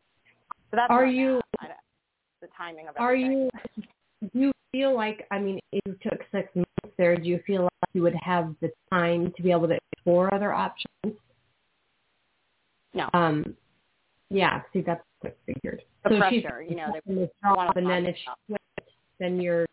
[0.71, 1.69] So that's Are you- I-
[2.41, 3.51] the timing of Are you?
[4.21, 5.27] Do you feel like?
[5.31, 7.17] I mean, if you took six months there.
[7.17, 10.53] Do you feel like you would have the time to be able to explore other
[10.53, 11.17] options?
[12.93, 13.09] No.
[13.15, 13.57] Um.
[14.31, 14.63] Yeah.
[14.73, 15.83] See, that's what I figured.
[16.05, 19.41] The so she's pressure, you know, they wanna job, and then if she quits, then
[19.41, 19.67] you're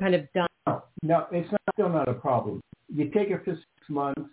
[0.00, 0.46] kind of done.
[0.66, 2.60] No, no, it's not, still not a problem.
[2.88, 4.30] You take it for six months.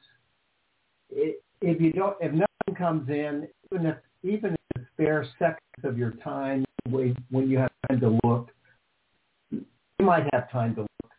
[1.12, 5.84] I if you don't, if nothing comes in, even if even if it's spare seconds
[5.84, 7.16] of your time when
[7.50, 8.50] you have time to look,
[9.52, 9.66] you
[10.00, 11.12] might have time to look.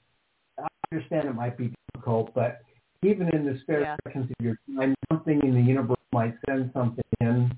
[0.58, 2.62] I understand it might be difficult, but
[3.02, 3.96] even in the spare Yeah.
[4.04, 7.52] seconds of your time, something in the universe might send something in, and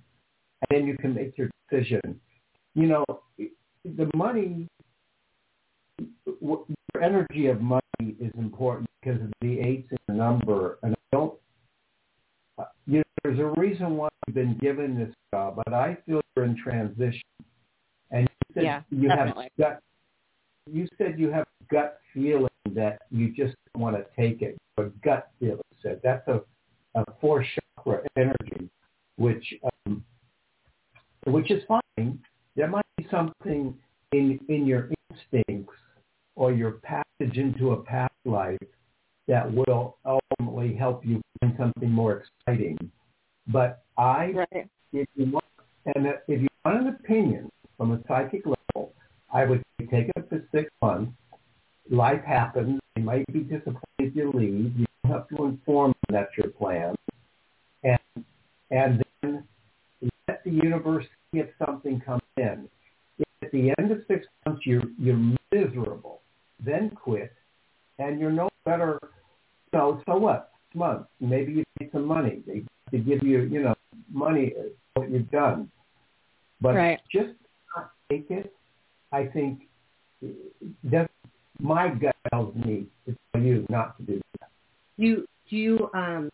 [0.71, 2.21] then you can make your decision.
[2.75, 3.05] You know,
[3.85, 4.69] the money
[6.95, 10.79] your energy of money is important because of the eights in the number.
[10.83, 11.35] And I don't,
[12.59, 16.21] uh, you know, there's a reason why you've been given this job, but I feel
[16.37, 17.23] you're in transition.
[18.11, 19.49] And you said Yeah, you definitely.
[19.59, 19.83] have gut,
[20.71, 24.57] you said you have gut feeling that you just want to take it.
[24.79, 26.41] A gut feeling said that's a,
[26.95, 27.45] a four
[27.77, 28.69] chakra energy,
[29.17, 29.55] which,
[29.87, 30.05] um,
[31.27, 32.19] which is fine.
[32.57, 33.75] There might be something
[34.13, 35.75] in, in your instincts
[36.37, 38.59] or your passage into a past life
[39.29, 42.77] that will ultimately help you find something more exciting.
[43.47, 44.69] But I, Right.
[44.93, 45.45] if you want,
[45.95, 48.95] and if you want an opinion from a psychic level,
[49.33, 51.13] I would say take it for six months.
[51.91, 52.81] Life happens.
[52.97, 54.77] You might be disappointed if you leave.
[54.79, 56.95] You have to inform them that's your plan,
[57.83, 58.25] and
[58.71, 59.45] and then
[60.29, 62.69] let the universe see if something comes in.
[63.19, 66.23] If at the end of six months you're you're miserable,
[66.61, 67.33] then quit,
[67.99, 68.99] and you're no better.
[69.73, 70.51] So so what?
[70.69, 71.09] Six months.
[71.21, 72.43] Maybe you make some money.
[72.47, 73.75] They to give you you know
[74.13, 74.53] money
[74.95, 75.71] for what you've done,
[76.61, 77.01] but Right.
[77.11, 77.35] just
[77.77, 78.53] not take it.
[79.13, 79.63] I think
[80.85, 81.13] that's
[81.61, 84.51] my gut tells me to tell you not to do that.
[84.97, 86.31] You, do you um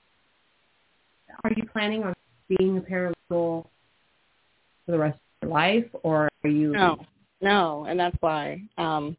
[1.44, 2.14] are you planning on
[2.48, 3.68] being a paralegal for
[4.86, 6.98] the rest of your life or are you No,
[7.40, 8.62] no, and that's why.
[8.76, 9.16] Um,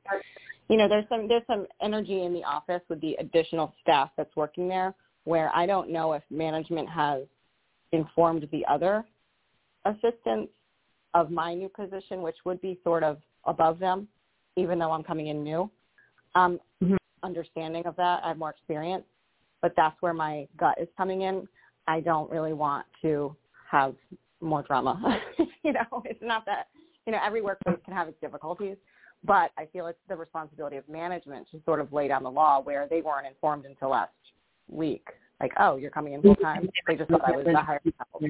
[0.72, 4.34] you know, there's some there's some energy in the office with the additional staff that's
[4.38, 7.24] working there where I don't know if management has
[7.92, 9.04] informed the other
[9.84, 10.54] assistants
[11.14, 14.08] of my new position, which would be sort of above them,
[14.56, 15.70] even though I'm coming in new.
[16.36, 16.96] Um, Mhm.
[17.22, 19.06] Understanding of that, I have more experience,
[19.62, 21.48] but that's where my gut is coming in.
[21.86, 23.36] I don't really want to
[23.70, 23.94] have
[24.40, 25.22] more drama.
[25.64, 26.70] you know, it's not that
[27.06, 28.78] you know every workplace can have its difficulties,
[29.24, 32.60] but I feel it's the responsibility of management to sort of lay down the law
[32.62, 34.12] where they weren't informed until last
[34.68, 35.08] week.
[35.40, 36.70] Like, oh, you're coming in full time.
[36.88, 37.82] They just thought I was the higher
[38.14, 38.30] level.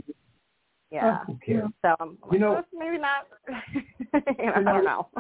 [0.91, 1.19] Yeah.
[1.27, 1.37] Oh.
[1.81, 3.27] So I'm You know- "Eh, maybe not.
[4.13, 5.07] you know, I don't know.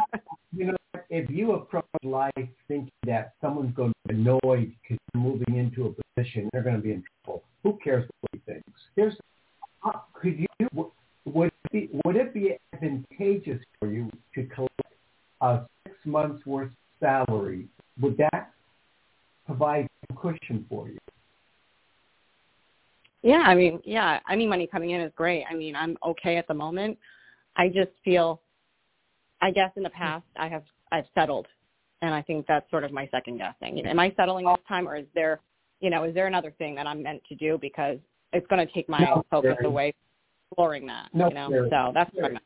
[0.53, 0.77] You know,
[1.09, 2.31] if you approach life
[2.67, 6.75] thinking that someone's going to be annoyed because you're moving into a position, they're going
[6.75, 7.43] to be in trouble.
[7.63, 8.81] Who cares what he thinks?
[8.97, 9.15] Here's
[9.85, 10.91] uh, could you
[11.25, 14.73] would it be would it be advantageous for you to collect
[15.41, 16.75] a six months worth of
[17.27, 17.67] salary?
[18.01, 18.51] Would that
[19.45, 20.97] provide a cushion for you?
[23.23, 25.43] Yeah, I mean, yeah, any money coming in is great.
[25.49, 26.97] I mean, I'm okay at the moment.
[27.55, 28.41] I just feel,
[29.41, 31.47] I guess in the past I have I've settled,
[32.01, 33.77] and I think that's sort of my second guessing.
[33.77, 35.39] You know, am I settling this time, or is there,
[35.81, 37.97] you know, is there another thing that I'm meant to do because
[38.33, 39.93] it's going to take my No, focus there- away?
[40.49, 41.07] exploring that.
[41.13, 42.41] No, you know, Carrie, so that's what Carrie, I'm.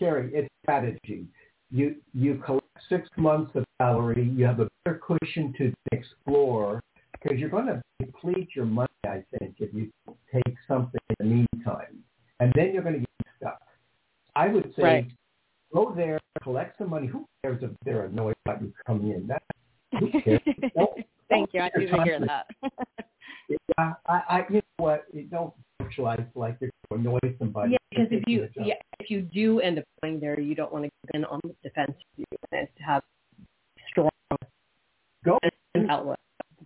[0.00, 1.26] Carrie, it's strategy.
[1.70, 4.30] You you collect six months of salary.
[4.34, 6.80] You have a better cushion to explore
[7.12, 8.88] because you're going to deplete your money.
[9.04, 9.90] I think if you
[10.32, 12.02] take something in the meantime,
[12.40, 13.60] and then you're going to get stuck.
[14.36, 15.10] I would say Right.
[15.72, 17.06] go there, collect some money.
[17.06, 19.26] Who cares if they're annoyed about you coming in?
[19.26, 19.42] That
[19.98, 20.40] who cares?
[21.28, 21.60] Thank you.
[21.60, 22.46] I need to hear that.
[23.48, 25.04] Yeah, I, I, you know what?
[25.12, 25.52] You don't
[25.82, 27.76] socialize like you're going to annoy somebody.
[27.92, 28.66] Yeah, because if you taking a job.
[28.66, 31.40] yeah, if you do end up going there, you don't want to get in on
[31.44, 31.92] the defense.
[32.16, 33.02] You want to have
[33.90, 34.10] strong
[35.24, 35.38] go
[35.88, 36.18] outlook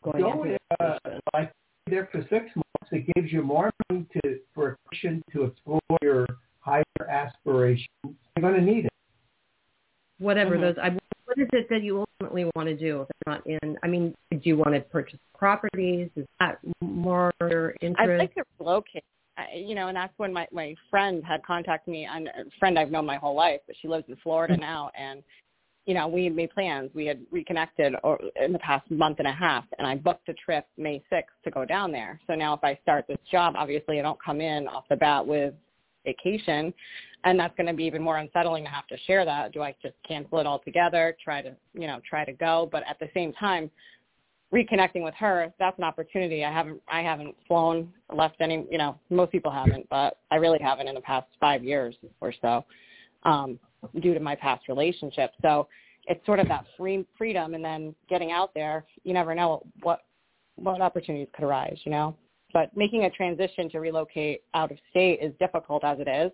[0.03, 1.21] going go into uh, the position.
[1.35, 1.53] like
[1.87, 2.91] there for six months.
[2.91, 6.27] It gives you more money to for a cushion to explore your
[6.61, 7.87] higher aspirations.
[8.05, 8.93] You're going to need it.
[10.19, 10.61] whatever Mhm.
[10.61, 10.79] those.
[10.79, 10.91] I,
[11.25, 13.79] what is it that you ultimately want to do if it's not in?
[13.83, 16.11] I mean, do you want to purchase properties?
[16.17, 18.19] Is that more your I'd interest?
[18.19, 19.05] like to relocate.
[19.37, 22.05] I, you know, and that's when my my friend had contacted me.
[22.05, 24.61] And a friend I've known my whole life, but she lives in Florida hmm.
[24.61, 25.23] now, and
[25.87, 26.91] you know, we had made plans.
[26.95, 30.35] We had reconnected or, in the past month and a half, and I booked a
[30.35, 32.21] trip May 6th to go down there.
[32.27, 35.27] So now, if I start this job, obviously, I don't come in off the bat
[35.27, 35.55] with
[36.05, 36.73] vacation,
[37.25, 39.53] and that's going to be even more unsettling to have to share that.
[39.53, 41.17] Do I just cancel it altogether?
[41.23, 43.71] Try to, you know, try to go, but at the same time,
[44.53, 46.45] reconnecting with her, that's an opportunity.
[46.45, 50.59] I haven't I haven't flown, left any you know, most people haven't, but I really
[50.61, 52.65] haven't in the past five years or so,
[53.25, 53.59] um,
[54.01, 55.33] due to my past relationship.
[55.41, 55.69] So
[56.07, 60.01] it's sort of that free freedom and then getting out there, you never know what
[60.57, 62.17] what opportunities could arise, you know.
[62.53, 66.31] But making a transition to relocate out of state is difficult as it is.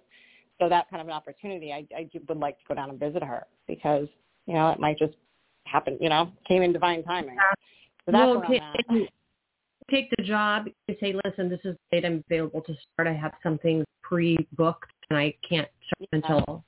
[0.59, 3.23] So that kind of an opportunity, I, I would like to go down and visit
[3.23, 4.09] her because,
[4.47, 5.15] you know, it might just
[5.65, 7.37] happen, you know, came in divine timing.
[8.09, 9.09] So that's well, where take, I'm at.
[9.91, 13.07] take the job and say, listen, this is the date I'm available to start.
[13.07, 16.21] I have something pre-booked and I can't start Yeah.
[16.39, 16.65] until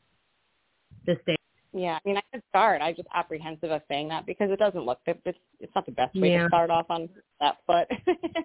[1.06, 1.38] this date.
[1.72, 2.82] Yeah, I mean, I could start.
[2.82, 4.98] I'm just apprehensive of saying that because it doesn't look.
[5.06, 6.42] It's it's not the best way Yeah.
[6.42, 7.08] to start off on
[7.40, 7.86] that foot,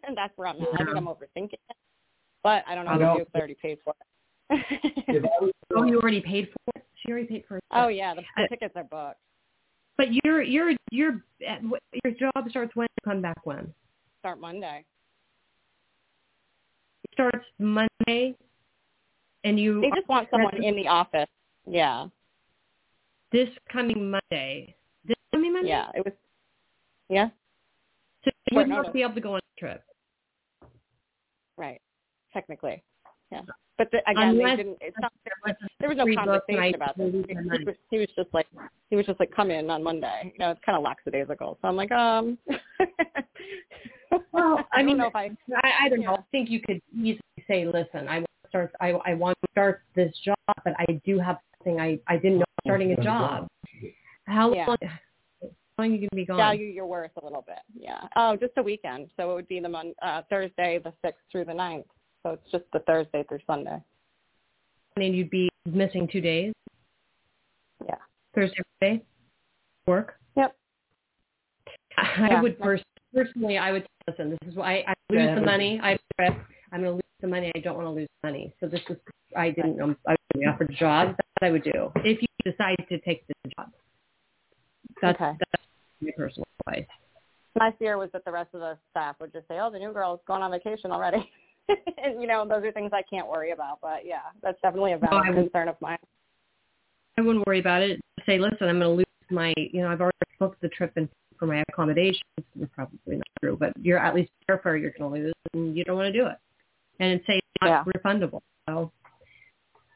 [0.08, 0.68] and that's where I'm at.
[0.74, 1.60] I think I'm overthinking it,
[2.44, 3.94] but I don't know I what to do if I already paid for
[4.52, 5.52] it.
[5.76, 6.86] Oh, you already paid for it?
[6.96, 7.64] She already paid for it.
[7.72, 9.20] oh yeah, the, the tickets are booked.
[9.98, 12.88] But your your your your job starts when?
[13.04, 13.74] Come back when?
[14.20, 14.84] Start Monday.
[17.04, 18.36] It starts Monday,
[19.44, 21.30] and you They just want someone in the office.
[21.66, 22.08] Yeah,
[23.32, 24.76] this coming Monday.
[25.06, 25.70] This coming Monday.
[25.70, 25.90] yeah.
[25.96, 26.14] It was.
[27.08, 27.30] Yeah,
[28.24, 28.94] So you Short would not notice.
[28.94, 29.84] be able to go on a trip.
[31.56, 31.80] right.
[32.34, 32.84] Technically,
[33.32, 33.42] yeah.
[33.78, 34.78] But the, again, Unless- they didn't.
[34.82, 35.12] It's not.
[35.80, 37.12] There was no conversation about this.
[37.12, 37.66] He my he money.
[37.66, 38.48] was, he was just like
[38.90, 40.32] he was just like come in on Monday.
[40.34, 41.58] You know, it's kind of lackadaisical.
[41.62, 42.38] So I'm like, um.
[44.32, 45.30] Well, I don't mean, know if I.
[45.64, 46.14] I, I don't know.
[46.16, 48.72] I think you could easily say, listen, I want to start.
[48.80, 51.80] I, I want to start this job, but I do have something.
[51.82, 53.48] I I didn't know starting a job.
[54.26, 54.68] How Yeah.
[54.68, 54.78] long?
[54.82, 56.38] How long are you gonna be gone?
[56.38, 57.60] value your worth a little bit.
[57.78, 58.02] Yeah.
[58.16, 59.10] Oh, just a weekend.
[59.18, 61.86] So it would be the mon- uh, Thursday, the sixth through the ninth.
[62.26, 63.80] So it's just the Thursday through Sunday.
[64.96, 66.54] And then you'd be missing two days.
[67.88, 67.98] Yeah.
[68.34, 69.06] Thursday, Friday,
[69.86, 70.16] work.
[70.36, 70.56] Yep.
[71.98, 72.42] I Yeah.
[72.42, 72.82] would pers-
[73.14, 74.32] personally, I would listen.
[74.32, 75.36] This is why I, I lose Yeah.
[75.36, 75.80] the money.
[75.84, 77.52] I I'm going to lose the money.
[77.56, 78.56] I don't want to lose money.
[78.60, 78.98] So this is
[79.38, 81.10] I didn't know I was offered a job.
[81.10, 83.70] That's what I would do if you decide to take the job.
[85.00, 85.38] That's Okay.
[85.52, 85.64] that's
[86.02, 86.88] my personal advice.
[87.56, 89.94] My fear was that the rest of the staff would just say, "Oh, the new
[89.94, 91.32] girl's gone on vacation already."
[92.04, 93.80] and you know, those are things I can't worry about.
[93.82, 95.98] But yeah, that's definitely a valid would- concern of mine.
[97.18, 98.02] I wouldn't worry about it.
[98.26, 101.08] Say, listen, I'm going to lose my, you know, I've already booked the trip and
[101.40, 102.22] for my accommodations.
[102.38, 105.84] It's probably not true, but you're at least airfare you're going to lose, and you
[105.84, 106.38] don't want to do it.
[107.00, 108.42] And it's say it's not refundable.
[108.68, 108.92] So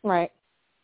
[0.04, 0.32] Right.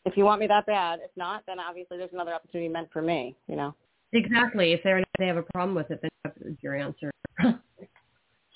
[0.05, 3.01] If you want me that bad, if not, then obviously there's another opportunity meant for
[3.01, 3.35] me.
[3.47, 3.75] You know.
[4.13, 7.11] exactly, if they're they have a problem with it, then that's your answer.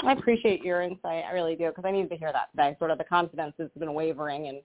[0.02, 1.26] I appreciate your insight.
[1.30, 2.76] I really do because I needed to hear that today.
[2.80, 4.62] Sort of the confidence has been wavering, and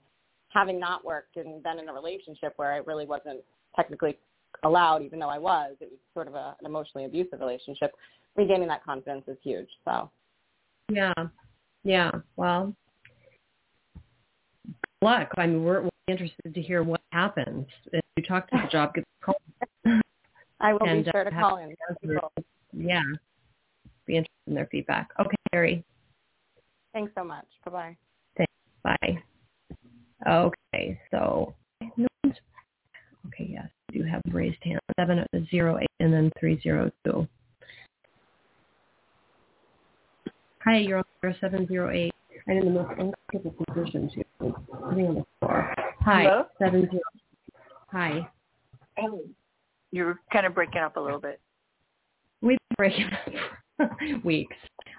[0.48, 3.40] having not worked and been in a relationship where I really wasn't
[3.74, 4.18] technically
[4.62, 7.92] allowed, even though I was, it was sort of a, an emotionally abusive relationship.
[8.36, 9.68] Regaining that confidence is huge.
[9.84, 10.10] So
[10.90, 11.12] yeah,
[11.82, 12.10] yeah.
[12.36, 12.74] Well,
[13.94, 13.94] good
[15.02, 15.30] luck.
[15.36, 18.94] I mean, we're, we're interested to hear what happens if you talk to the job.
[18.94, 19.36] Get the call.
[20.60, 21.74] I will And, be sure to uh, call in.
[22.72, 23.02] Yeah,
[24.06, 25.08] be interested in their feedback.
[25.20, 25.84] Okay, Harry.
[26.92, 27.46] Thanks so much.
[27.64, 27.96] Bye bye.
[28.82, 29.22] Bye.
[30.26, 31.54] Okay, so
[31.96, 32.38] no one's-
[33.26, 37.26] okay, yes, you do have raised hand seven zero eight and then three zero two.
[40.64, 42.12] Hi, you're on seven zero eight.
[42.48, 44.22] I'm in the most uncomfortable position too,
[44.90, 45.74] sitting on the floor.
[46.00, 46.46] Hi, Hello?
[46.58, 47.02] seven zero.
[47.90, 48.28] Hi.
[48.98, 49.22] Oh,
[49.92, 51.40] you're kind of breaking up a little bit.
[52.42, 53.32] We've been breaking up for
[54.24, 54.56] weeks.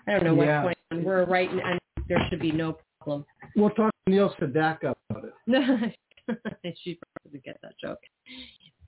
[0.07, 0.61] I don't know what's Yeah.
[0.63, 1.03] going on.
[1.03, 3.25] We're right, and there should be no problem.
[3.55, 5.33] We'll talk to Neil Sedaka about it.
[6.83, 7.99] she probably would get that joke.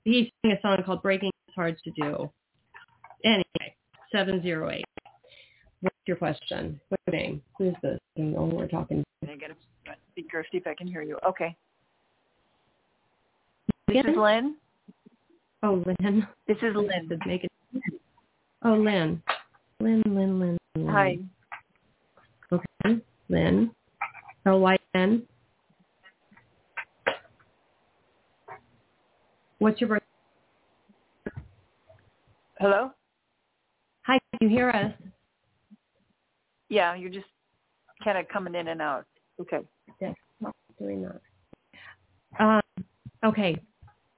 [0.04, 2.30] He sang a song called "Breaking Is Hard to Do."
[3.24, 3.74] Anyway,
[4.12, 4.84] seven zero eight.
[5.80, 6.80] What's your question?
[6.88, 7.42] What's your name?
[7.58, 7.98] Who's this?
[8.16, 9.04] I don't know who we're talking.
[9.22, 9.54] I get a
[10.12, 11.18] speaker, see if I can hear you.
[11.28, 11.54] Okay.
[13.86, 14.56] This is Lynn.
[15.62, 16.26] Oh, Lynn.
[16.46, 17.08] This is Lynn.
[17.08, 17.50] To make it.
[18.64, 19.22] Oh, Lynn.
[19.80, 20.58] Lynn, Lynn, Lynn.
[20.76, 20.86] Lynn.
[20.88, 21.18] Hi.
[22.52, 23.70] Okay, Lynn.
[24.46, 25.22] L Y N.
[29.58, 30.02] What's your birth?
[32.58, 32.90] Hello?
[34.02, 34.92] Hi, can you hear us?
[36.68, 37.26] Yeah, you're just
[38.02, 39.04] kind of coming in and out.
[39.40, 39.60] Okay.
[40.00, 41.20] Yes, not doing that.
[42.40, 42.84] Um,
[43.24, 43.56] okay,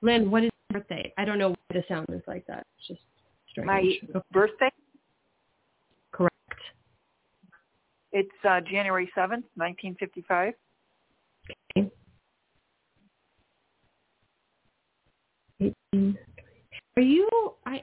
[0.03, 1.13] Lynn, what is your birthday?
[1.19, 2.67] I don't know why the sound is like that.
[2.79, 3.01] It's just
[3.51, 3.67] strange.
[3.67, 4.71] My Okay, birthday,
[6.13, 6.35] correct.
[8.13, 10.55] It's uh, January 7th, 1955.
[11.77, 11.91] Okay.
[15.93, 16.19] 18.
[16.97, 17.29] Are you?
[17.67, 17.83] I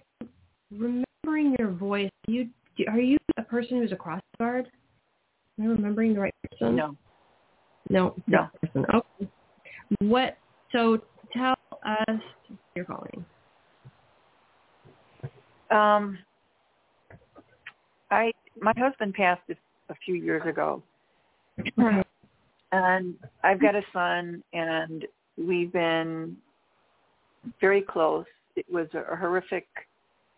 [0.72, 2.10] remembering your voice.
[2.28, 2.50] You
[2.90, 4.70] are you a person who's a cross guard?
[5.60, 6.76] Am I remembering the right person?
[6.76, 6.96] No.
[7.90, 8.16] No.
[8.28, 8.48] No.
[8.62, 8.86] person.
[8.94, 9.32] Okay.
[10.00, 10.38] What?
[10.72, 11.00] So
[11.34, 11.56] tell
[11.86, 12.20] us
[12.76, 13.26] you're calling.
[15.72, 16.18] Um,
[18.12, 19.42] I my husband passed
[19.90, 20.82] a, few years ago,
[22.72, 25.06] and I've got a son, and
[25.38, 26.38] we've been
[27.62, 28.26] very close.
[28.56, 29.68] It was a horrific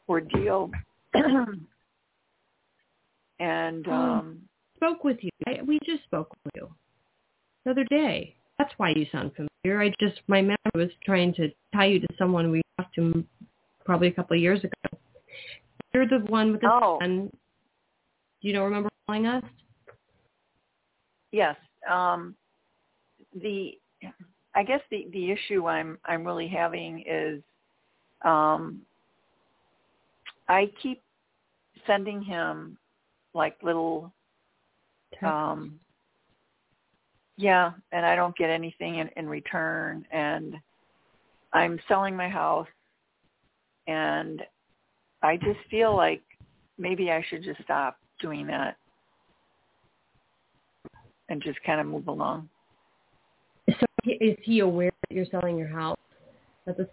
[0.08, 0.72] ordeal,
[3.40, 4.42] and um,
[4.80, 5.30] Spoke with you.
[5.46, 6.70] I, we just spoke with you
[7.66, 8.34] the other day.
[8.58, 9.82] That's why you sound familiar.
[9.82, 13.26] I just my memory was trying to tie you to someone we talked to
[13.84, 14.98] probably a couple of years ago.
[15.94, 16.98] You're the one with the Oh.
[17.02, 17.30] son.
[18.40, 19.44] You don't remember calling us?
[21.32, 21.56] yes,
[21.90, 22.36] um,
[23.42, 23.72] the
[24.56, 27.42] I guess the the issue I'm I'm really having is
[28.24, 28.82] um,
[30.48, 31.02] I keep
[31.88, 32.78] sending him
[33.34, 34.12] like little
[35.24, 35.80] um
[37.38, 40.56] yeah and i don't get anything in, in return and
[41.54, 42.68] i'm selling my house
[43.88, 44.42] and
[45.24, 46.22] i just feel like
[46.78, 48.78] maybe i should just stop doing that
[51.30, 52.50] and just kind of move along
[53.68, 55.98] So is he aware that you're selling your house?
[56.66, 56.88] This,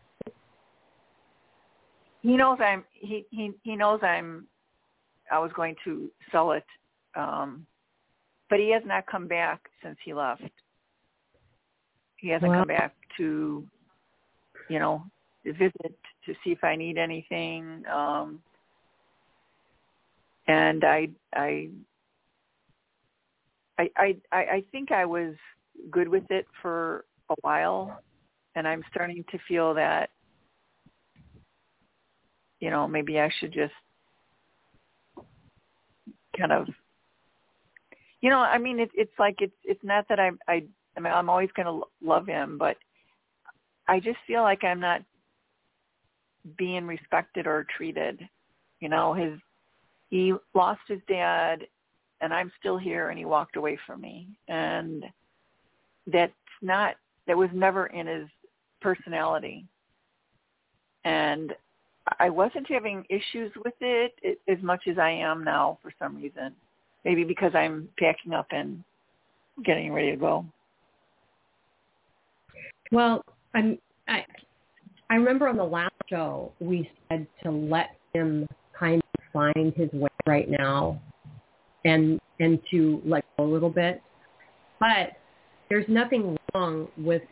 [2.23, 4.47] he knows i'm he he he knows i'm
[5.31, 6.65] i was going to sell it
[7.15, 7.67] um
[8.51, 10.43] but he has not come back since he left
[12.17, 12.61] he hasn't Wow.
[12.61, 13.65] come back to
[14.69, 15.05] you know
[15.45, 18.41] visit to see if i need anything um
[20.49, 21.69] and i i
[23.79, 25.35] i i i I think i was
[25.91, 28.01] good with it for a while
[28.55, 30.11] and i'm starting to feel that
[32.61, 33.75] you know maybe i should just
[36.39, 36.67] kind of
[38.21, 40.63] you know i mean it, it's like it's it's not that i'm i
[40.97, 42.77] i mean i'm always going to love him but
[43.89, 45.03] i just feel like i'm not
[46.57, 48.21] being respected or treated
[48.81, 49.39] you know his
[50.11, 51.67] he lost his dad
[52.21, 55.05] and i'm still here and he walked away from me and
[56.13, 56.95] that's not
[57.27, 58.29] that was never in his
[58.81, 59.67] personality
[61.05, 61.53] and
[62.19, 66.53] I wasn't having issues with it as much as I am now for some reason.
[67.05, 68.83] Maybe because I'm packing up and
[69.65, 70.45] getting ready to go.
[72.93, 73.79] well, I'm.
[74.09, 74.25] I
[75.11, 78.47] I remember on the last show we said to let him
[78.79, 81.01] kind of find his way right now,
[81.87, 84.03] and and to let go a little bit.
[84.79, 85.13] But
[85.71, 87.23] there's nothing wrong with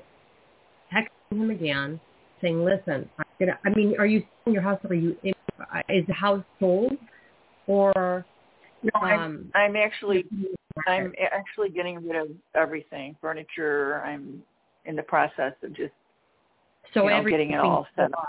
[0.92, 2.00] texting him again,
[2.40, 4.78] saying, "Listen, I'm gonna, I mean, are you selling your house?
[4.84, 5.16] Or are you?
[5.88, 6.92] Is the house sold,
[7.66, 8.24] or
[8.82, 10.24] No, I'm um, I'm actually
[10.86, 14.02] I'm actually getting rid of everything, furniture.
[14.04, 14.42] I'm
[14.84, 15.92] in the process of just
[16.92, 18.28] so you know, getting it all set up.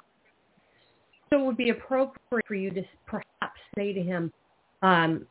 [1.30, 4.32] So it would be appropriate for you to perhaps say to him,
[4.82, 5.26] um,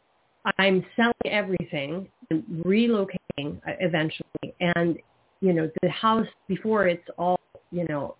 [0.58, 4.54] I'm selling everything and relocating uh, eventually.
[4.60, 4.98] And,
[5.40, 7.40] you know, the house before it's all,
[7.70, 8.16] you know,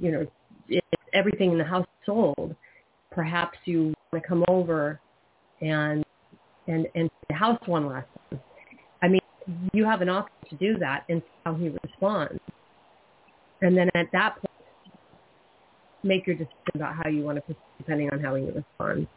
[0.00, 0.26] you know,
[0.68, 2.54] it's everything in the house sold.
[3.10, 5.00] Perhaps you want to come over
[5.60, 6.04] and,
[6.66, 8.40] and, and the house one last time.
[9.02, 9.20] I mean,
[9.72, 12.40] you have an option to do that and see how he responds.
[13.62, 14.44] And then at that point,
[16.02, 19.08] make your decision about how you want to depending on how he responds.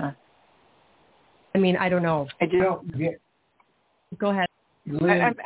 [0.00, 0.12] Uh,
[1.54, 2.28] I mean, I don't know.
[2.40, 2.80] I do.
[2.96, 3.10] Yeah,
[4.18, 4.48] Go ahead.
[4.86, 5.36] Lynn, I, I'm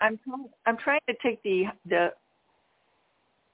[0.00, 2.12] I'm trying- I'm trying to take the the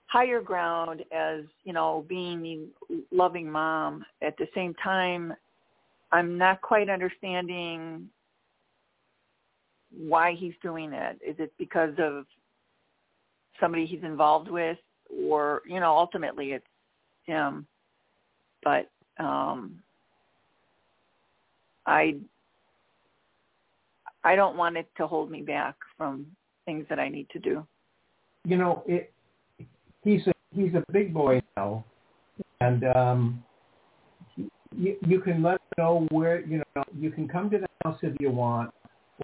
[0.06, 4.04] higher ground as you know being the loving mom.
[4.22, 5.34] At the same time,
[6.12, 8.08] I'm not quite understanding
[9.96, 11.18] why he's doing it.
[11.26, 12.26] Is it because of
[13.60, 14.78] somebody he's involved with,
[15.28, 16.66] or you know, ultimately it's
[17.24, 17.66] him.
[18.62, 19.82] But um,
[21.86, 22.16] I
[24.22, 26.26] I don't want it to hold me back from
[26.64, 27.66] things that I need to do.
[28.44, 29.12] you know, it,
[30.02, 31.84] he's a he's a big boy now,
[32.60, 33.44] and um,
[34.76, 38.14] you, you can let know where you know you can come to the house if
[38.20, 38.70] you want,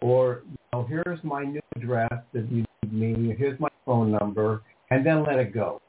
[0.01, 3.35] or you know, here's my new address if you need me.
[3.37, 5.81] Here's my phone number, and then let it go.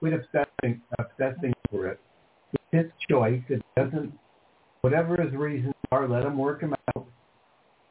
[0.00, 2.00] Quit obsessing obsessing over it.
[2.52, 3.42] It's his choice.
[3.48, 4.12] It doesn't.
[4.84, 7.06] Whatever his reasons are, let him work them out.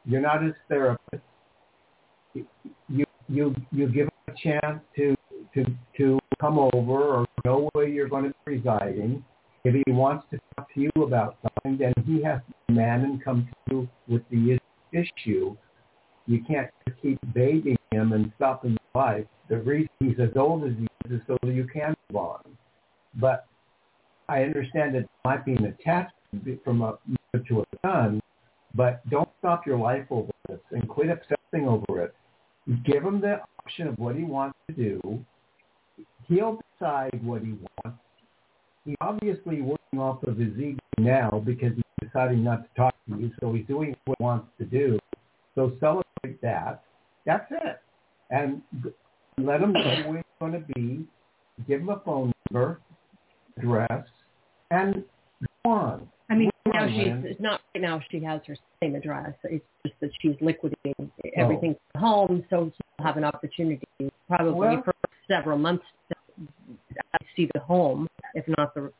[0.04, 1.24] You're not his therapist.
[2.88, 5.16] You you you give him a chance to
[5.54, 5.64] to
[5.96, 9.24] to come over or know where you're going to be residing.
[9.64, 13.00] If he wants to talk to you about something, then he has to be man
[13.00, 14.56] and come to you with the
[14.92, 15.56] issue.
[16.28, 19.26] You can't just keep babying him and stopping his life.
[19.48, 22.56] The reason he's as old as he is is so that you can move on.
[23.16, 23.46] But
[24.28, 26.12] I understand that it might be an attachment
[26.64, 26.98] from a
[27.48, 28.20] to a son,
[28.74, 32.14] but don't stop your life over this and quit obsessing over it.
[32.84, 35.24] Give him the option of what he wants to do.
[36.26, 37.98] He'll decide what he wants.
[38.84, 43.16] He's obviously working off of his ego now because he's deciding not to talk to
[43.18, 44.98] you, so he's doing what he wants to do.
[45.54, 46.82] So celebrate that.
[47.26, 47.80] That's it.
[48.30, 48.62] And
[49.38, 51.06] let him know where he's going to be.
[51.68, 52.80] Give him a phone number,
[53.56, 54.04] address,
[54.70, 55.04] and
[55.64, 56.08] go on.
[56.30, 58.00] I mean, now she's it's not right now.
[58.10, 59.34] She has her same address.
[59.44, 63.86] It's just that she's liquidating everything from home, so she'll have an opportunity
[64.28, 64.94] probably Well- for
[65.28, 66.16] several months to
[67.36, 68.92] see the home, if not the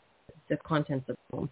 [0.49, 1.51] the contents of the home.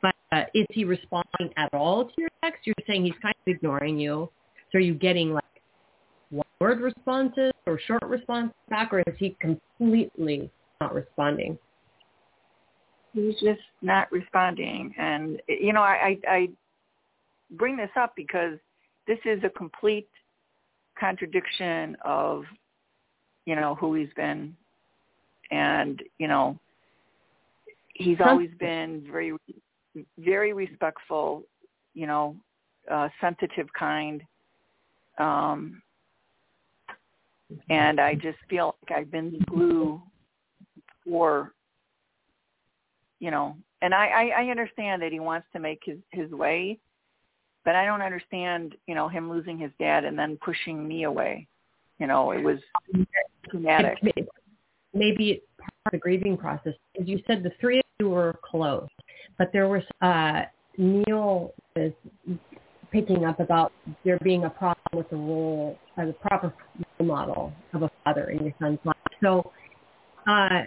[0.00, 2.66] But uh, is he responding at all to your text?
[2.66, 4.30] You're saying he's kind of ignoring you.
[4.70, 5.44] So are you getting like
[6.30, 10.50] one word responses or short responses back, or is he completely
[10.80, 11.58] not responding?
[13.12, 14.94] He's just not responding.
[14.98, 16.48] And you know I, I i
[17.52, 18.58] bring this up because
[19.06, 20.08] this is a complete
[20.98, 22.44] contradiction of
[23.46, 24.56] you know who he's been.
[25.50, 26.58] And you know
[27.94, 29.32] he's always been very
[30.18, 31.42] very respectful
[31.94, 32.36] you know
[32.90, 34.22] uh sensitive kind.
[35.18, 35.82] Um
[37.70, 40.00] and i just feel like i've been the glue
[41.04, 41.52] for
[43.20, 46.78] you know, and I, I, I understand that he wants to make his, his way,
[47.64, 51.46] but I don't understand, you know, him losing his dad and then pushing me away.
[51.98, 52.58] You know, it was
[53.50, 53.98] traumatic.
[54.94, 56.74] Maybe it's part of the grieving process.
[57.00, 58.88] As you said, the three of you were close,
[59.36, 60.42] but there was uh,
[60.76, 61.92] Neil was
[62.90, 63.72] picking up about
[64.04, 66.54] there being a problem with the role, uh, the proper
[67.00, 68.96] model of a father in your son's life.
[69.22, 69.52] So,
[70.26, 70.62] uh,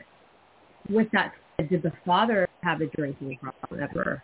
[0.89, 1.33] with that
[1.69, 4.23] did the father have a drinking problem ever?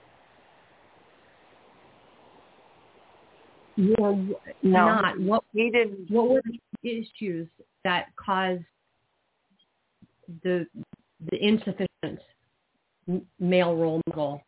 [4.00, 4.38] Or No.
[4.64, 5.20] not?
[5.20, 6.10] What He didn't.
[6.10, 6.60] what were the
[6.90, 7.48] issues
[7.84, 8.64] that caused
[10.44, 10.68] the
[11.32, 12.22] the insufficient
[13.40, 14.44] male role model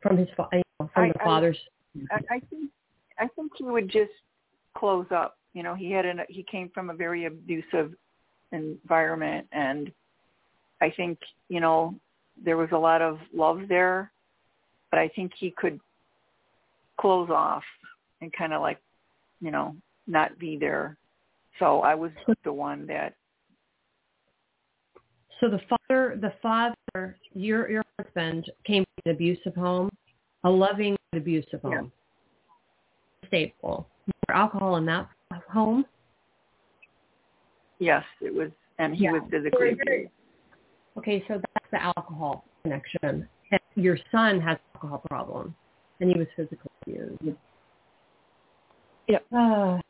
[0.00, 1.58] from his fa- you know, from I- the father's
[2.10, 2.70] I, I think
[3.18, 4.12] I think he would just
[4.74, 5.38] close up.
[5.54, 7.94] You know, he had an he came from a very abusive
[8.52, 9.92] environment, and
[10.80, 11.18] I think
[11.48, 11.94] you know
[12.44, 14.10] there was a lot of love there,
[14.90, 15.80] but I think he could
[16.98, 17.64] close off
[18.20, 18.78] and kind of like
[19.40, 19.76] you know
[20.06, 20.96] not be there.
[21.58, 22.10] So I was
[22.44, 23.14] the one that
[25.40, 29.90] so the father the father your your husband came from an abusive home
[30.44, 31.78] a loving abusive Yeah.
[31.78, 31.92] home
[33.26, 33.88] stable
[34.28, 35.08] there alcohol in that
[35.50, 35.84] home
[37.78, 39.12] yes it was, and he Yeah.
[39.12, 40.12] was physically Very, very- abused.
[40.98, 43.28] Okay, so that's the alcohol connection.
[43.50, 45.54] And your son has alcohol problem,
[46.00, 47.36] and he was physically abused.
[49.08, 49.26] Yep.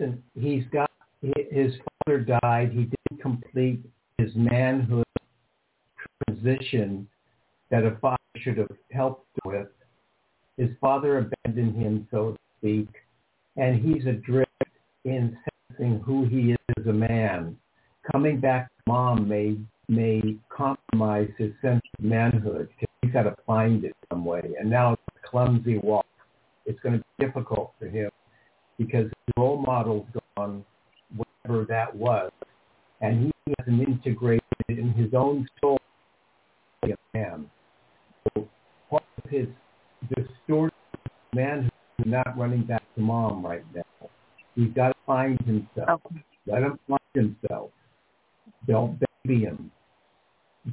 [0.00, 0.90] Uh, he's got
[1.20, 1.74] his
[2.06, 2.70] father died.
[2.72, 3.84] He didn't complete
[4.16, 5.04] his manhood
[6.26, 7.06] transition
[7.70, 9.68] that a father should have helped with.
[10.56, 12.88] His father abandoned him, so to speak,
[13.56, 14.50] and he's adrift
[15.04, 15.36] in
[15.78, 17.56] sensing who he is as a man.
[18.10, 19.56] Coming back to mom may
[19.88, 22.68] may compromise his sense of manhood
[23.02, 24.42] he's got to find it some way.
[24.58, 26.06] And now it's a clumsy walk.
[26.66, 28.10] It's going to be difficult for him
[28.76, 30.06] because his role model's
[30.36, 30.64] gone,
[31.16, 32.30] whatever that was,
[33.00, 35.78] and he hasn't integrated it in his own soul
[36.84, 37.50] a man.
[38.34, 38.48] So
[38.90, 39.46] part of his
[40.14, 40.74] distorted
[41.34, 43.82] manhood is not running back to mom right now.
[44.58, 46.00] He's got to find himself.
[46.06, 46.24] Okay.
[46.48, 47.70] Let him find himself.
[48.66, 49.70] Don't baby him.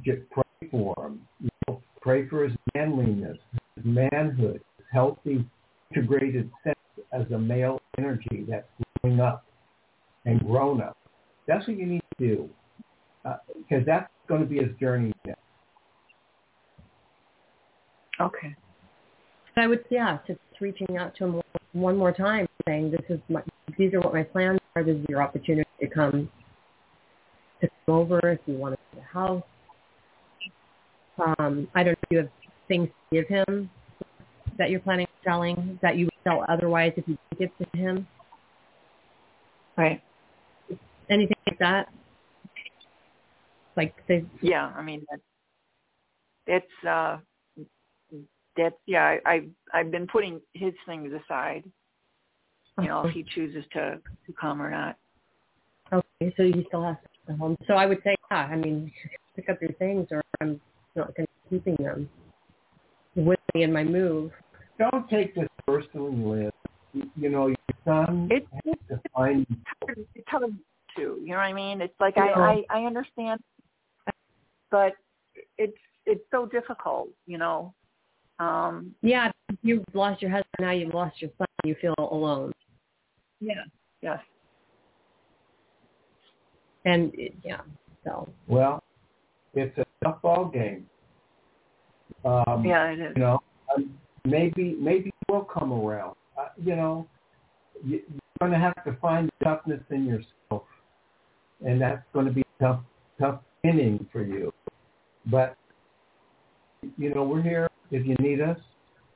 [0.04, 1.20] Just pray for him.
[1.40, 3.38] You know, pray for his manliness,
[3.76, 5.46] his manhood, his healthy,
[5.94, 6.76] integrated sense
[7.12, 8.66] as a male energy that's
[9.02, 9.44] growing up
[10.24, 10.96] and grown up.
[11.46, 12.50] That's what you need to do
[13.22, 15.38] because uh, that's going to be his journey next.
[18.20, 18.56] Okay.
[19.56, 21.40] I would, yeah, just reaching out to him
[21.76, 23.42] one more time, saying, "This is my,
[23.78, 24.82] these are what my plans are.
[24.82, 26.30] This is your opportunity to come
[27.60, 29.42] to come over if you want to see the house.
[31.38, 32.28] Um, I don't know if you have
[32.68, 33.70] things to give him
[34.58, 38.06] that you're planning on selling that you would sell otherwise if you give to him.
[39.76, 40.02] Right.
[41.10, 41.88] Anything like that?
[43.76, 44.24] Like they.
[44.40, 45.20] Yeah, I mean that.
[46.46, 47.18] It's uh,
[48.56, 49.16] that's yeah.
[49.24, 49.42] I, I
[49.72, 51.64] I've been putting his things aside.
[52.80, 54.96] You know, if he chooses to to come or not.
[55.92, 57.56] Okay, so he still has to go home.
[57.66, 58.48] So I would say, yeah.
[58.50, 58.90] I mean,
[59.36, 60.60] pick up your things, or I'm
[60.94, 62.08] not going to be keeping them
[63.14, 64.32] with me in my move.
[64.78, 66.16] Don't take this personally,
[66.94, 67.04] Liz.
[67.14, 69.46] You know, your son It's has to find.
[70.14, 70.56] it's hard
[70.96, 71.80] to, you know what I mean?
[71.80, 72.32] It's like Yeah.
[72.36, 73.40] I, I I understand,
[74.70, 74.94] but
[75.58, 75.76] it's
[76.06, 77.74] it's so difficult, you know.
[78.38, 79.30] Um, Yeah,
[79.62, 81.46] you've lost your husband, now you've lost your son.
[81.64, 82.52] You feel alone,
[83.40, 83.64] yeah.
[84.02, 84.20] Yes.
[86.84, 87.60] and it, yeah.
[88.04, 88.82] So Well,
[89.54, 90.86] it's a tough ball game.
[92.24, 93.12] Um, Yeah, it is.
[93.16, 93.38] You know,
[93.74, 96.14] um, maybe maybe you will come around.
[96.38, 97.08] Uh, you know,
[97.84, 100.64] you, you're going to have to find toughness in yourself,
[101.64, 102.80] and that's going to be tough
[103.18, 104.52] tough inning for you.
[105.26, 105.56] But
[106.98, 108.58] you know, we're here if you need us.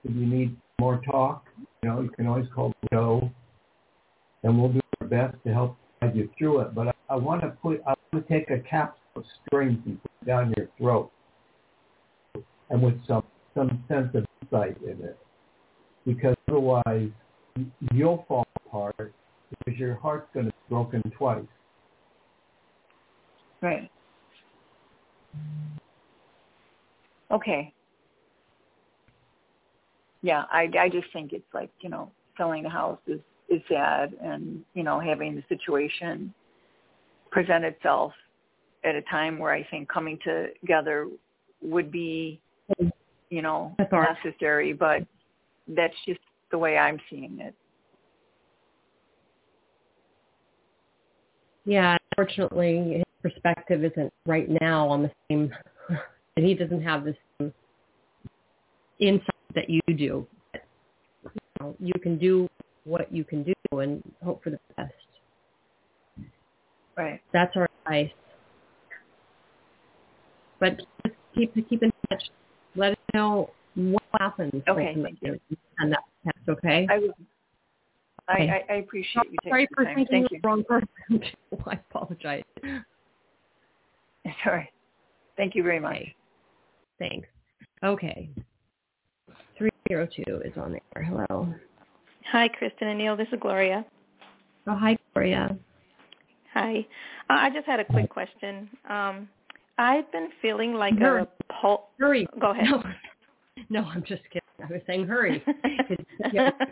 [0.05, 1.45] If you need more talk,
[1.83, 3.31] you know, you can always call show,
[4.43, 6.75] and we'll do our best to help guide you through it.
[6.75, 10.01] But I, I want to put, I want to take a capsule of strength and
[10.03, 11.11] put it down your throat,
[12.71, 15.18] and with some some sense of insight in it,
[16.07, 17.11] because otherwise
[17.93, 19.12] you'll fall apart
[19.51, 21.43] because your heart's going to be broken twice.
[23.61, 23.91] Right.
[27.31, 27.75] Okay.
[30.23, 34.14] Yeah, I I just think it's like, you know, selling the house is is sad
[34.23, 36.33] and, you know, having the situation
[37.31, 38.12] present itself
[38.85, 41.09] at a time where I think coming together
[41.61, 42.41] would be,
[43.29, 45.07] you know, That's necessary, but
[45.68, 47.55] that's just the way I'm seeing it.
[51.64, 55.53] yeah, unfortunately, his perspective isn't right now on the same,
[56.37, 57.53] and he doesn't have the same
[58.99, 60.26] insight that you do.
[60.55, 61.30] You,
[61.61, 62.48] know, you can do
[62.84, 64.92] what you can do and hope for the best.
[66.96, 67.20] Right.
[67.32, 68.11] That's our advice.
[70.59, 72.22] But just keep keep in touch.
[72.76, 74.62] Let us know what happens.
[74.68, 74.94] Okay,
[75.78, 76.86] And that text, okay?
[76.90, 77.14] I will.
[78.28, 78.64] I, Okay.
[78.68, 79.94] I, I appreciate you taking Sorry the for time.
[79.96, 80.38] thinking Thank you.
[80.42, 80.88] the wrong person.
[81.66, 82.42] I apologize.
[84.46, 84.68] Right.
[85.36, 85.96] Thank you very much.
[85.96, 86.14] Okay.
[86.98, 87.28] Thanks.
[87.82, 88.30] Okay.
[90.01, 91.03] 302 is on there.
[91.03, 91.53] Hello.
[92.30, 93.16] Hi, Kristin and Neil.
[93.16, 93.84] This is Gloria.
[94.68, 95.57] Oh, hi, Gloria.
[96.55, 96.86] Hi.
[97.28, 98.68] Uh, I just had a quick question.
[98.88, 99.28] Um,
[99.78, 101.22] I've been feeling like Hurry.
[101.22, 101.28] a
[101.61, 102.28] pul- Hurry.
[102.41, 102.66] Go ahead.
[102.70, 102.82] No,
[103.70, 104.41] no I'm just kidding.
[104.62, 105.41] I was saying hurry.
[105.88, 105.97] 'Cause
[106.32, 106.66] you have a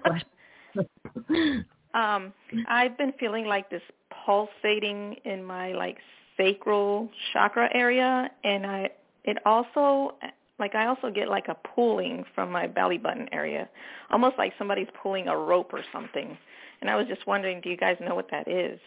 [1.24, 1.64] question.
[1.94, 2.32] um,
[2.68, 3.82] I've been feeling like this
[4.24, 5.96] pulsating in my like
[6.36, 8.90] sacral chakra area, and I
[9.24, 10.14] it also
[10.58, 13.68] like I also get like a pulling from my belly button area,
[14.10, 16.36] almost like somebody's pulling a rope or something.
[16.80, 18.78] And I was just wondering, do you guys know what that is?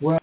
[0.00, 0.18] Well,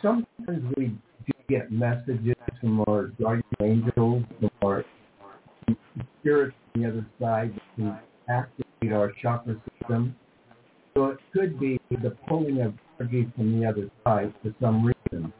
[0.00, 0.86] sometimes we
[1.26, 4.24] do get messages from our guardian angels
[4.60, 4.84] or
[6.20, 10.14] spirits on the other side to activate our chakra system.
[10.94, 15.32] So it could be the pulling of energy from the other side for some reason.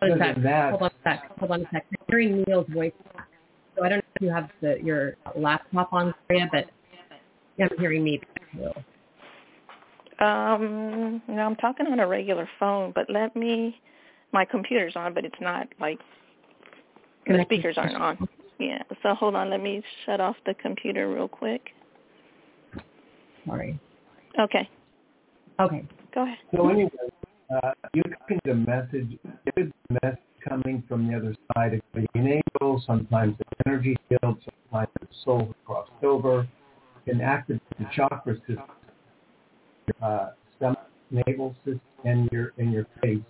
[0.00, 0.70] Hold on a sec.
[0.70, 1.38] Hold on a sec.
[1.38, 1.86] Hold on a sec.
[1.90, 2.92] I'm hearing Neil's voice.
[3.76, 6.66] So I don't know if you have the, your laptop on for you, but
[7.56, 8.20] yeah, I'm hearing me.
[8.52, 10.24] too.
[10.24, 13.80] Um, no, I'm talking on a regular phone, but let me.
[14.32, 15.98] My computer's on, but it's not like
[17.26, 18.28] the speakers aren't on.
[18.58, 18.82] Yeah.
[19.02, 19.48] So hold on.
[19.48, 21.70] Let me shut off the computer real quick.
[23.46, 23.78] Sorry.
[24.38, 24.68] Okay.
[25.60, 25.84] Okay.
[26.14, 26.38] Go ahead.
[26.54, 26.90] So anyway,
[27.50, 29.18] uh, you can get a message.
[29.56, 29.60] A
[30.02, 31.74] message coming from the other side.
[31.74, 34.38] It could be an angel, sometimes an energy field,
[34.70, 36.40] sometimes a soul crossed over.
[36.40, 38.62] It can activate the chakra system,
[40.02, 43.20] uh, stomach, navel system, and your in your face.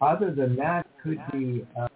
[0.00, 1.88] Other than that, could be uh,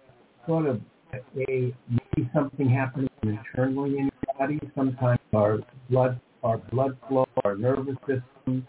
[0.47, 0.81] sort of
[1.13, 4.59] a maybe something happening internally in your body.
[4.75, 8.65] Sometimes our blood, our blood flow, our nervous system,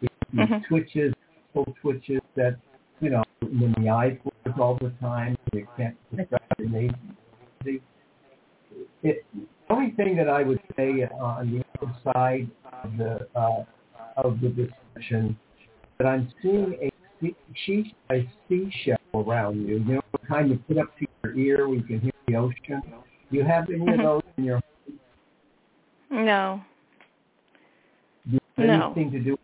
[0.00, 0.64] these Mhm.
[0.64, 1.14] twitches,
[1.56, 2.56] full twitches that
[3.00, 6.92] you know when the eye closes all the time, you can't procrastinate.
[7.64, 7.80] The
[9.02, 12.50] it, the only thing that I would say uh, on the other side
[12.82, 13.64] of the uh,
[14.18, 15.38] of the discussion
[15.98, 17.34] that I'm seeing a
[17.64, 19.78] she a seashell around you.
[19.78, 22.82] You know, kind of put up to your ear where you can hear the ocean.
[23.30, 24.60] Do you have any of those in your?
[26.10, 26.60] No.
[28.30, 28.92] Do you have No.
[28.94, 29.35] anything to do?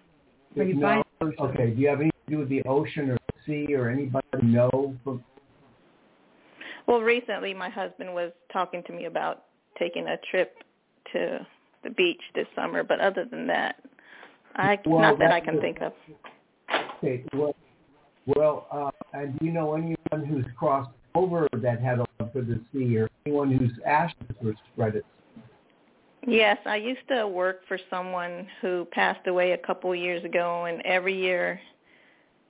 [0.56, 0.80] Are you no.
[0.80, 1.36] by the ocean?
[1.40, 1.70] Okay.
[1.70, 4.94] Do you have anything to do with the ocean or the sea or anybody know?
[5.04, 5.24] From,
[6.86, 9.44] Well, recently my husband was talking to me about
[9.78, 10.56] taking a trip
[11.12, 11.46] to
[11.84, 13.76] the beach this summer, but other than that,
[14.56, 15.92] I Well, not that I can the- think of.
[16.98, 17.24] okay.
[17.34, 17.54] Well,
[18.26, 22.42] well, uh, and do you know anyone who's crossed over that had a love for
[22.42, 25.04] the sea, or anyone whose ashes were spread at
[26.26, 30.80] Yes, I used to work for someone who passed away a couple years ago, and
[30.82, 31.60] every year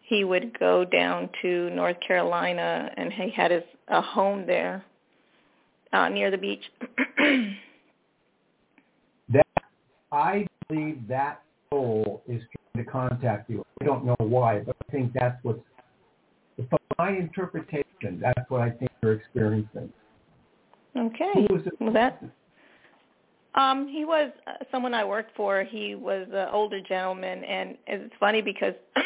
[0.03, 4.85] he would go down to North Carolina, and he had his a home there
[5.93, 6.63] uh, near the beach.
[9.31, 9.47] That
[10.11, 12.43] I believe that soul is
[12.75, 13.63] trying to contact you.
[13.81, 15.61] I don't know why, but I think that's what's
[16.69, 18.21] from my interpretation.
[18.21, 19.91] That's what I think you're experiencing.
[20.97, 21.73] okay, Who was it?
[21.81, 22.23] well that
[23.55, 25.65] um he was uh, someone I worked for.
[25.65, 28.75] He was an older gentleman, and it's funny because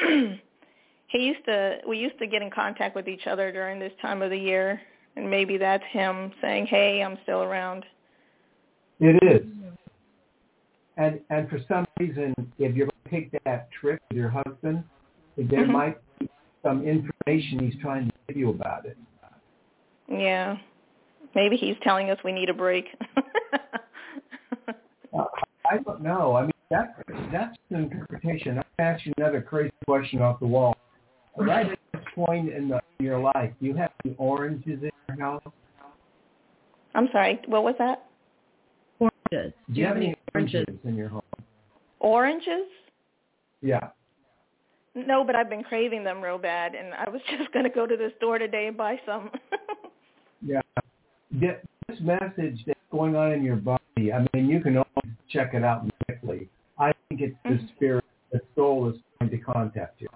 [1.08, 4.22] he used to we used to get in contact with each other during this time
[4.22, 4.80] of the year,
[5.16, 7.84] and maybe that's him saying, "Hey, I'm still around."
[9.00, 9.46] It is.
[10.96, 14.82] And and for some reason, if you're going to take that trip with your husband,
[15.36, 15.72] there Mhm.
[15.72, 16.28] might be
[16.62, 18.96] some information he's trying to give you about it.
[20.08, 20.56] Yeah.
[21.34, 22.94] Maybe he's telling us we need a break.
[25.16, 25.24] Uh,
[25.70, 26.36] I don't know.
[26.36, 26.96] I mean, that
[27.32, 28.58] that's an interpretation.
[28.58, 30.76] I'm ask you another crazy question off the wall.
[31.36, 34.90] Right at this point in, the, in your life, do you have any oranges in
[35.08, 35.42] your house?
[36.94, 37.40] I'm sorry.
[37.46, 38.06] What was that?
[38.98, 39.52] Oranges.
[39.72, 41.22] Do you have any oranges in your home?
[42.00, 42.66] Oranges?
[43.60, 43.88] Yeah.
[44.94, 47.86] No, but I've been craving them real bad, and I was just going to go
[47.86, 49.30] to the store today and buy some.
[50.42, 50.60] Yeah.
[51.40, 51.56] Th-
[51.88, 55.62] This message that's going on in your body, I mean, you can always check it
[55.62, 56.48] out medically.
[56.78, 57.68] I think it's the Mhm.
[57.76, 60.08] spirit, the soul is trying to contact you.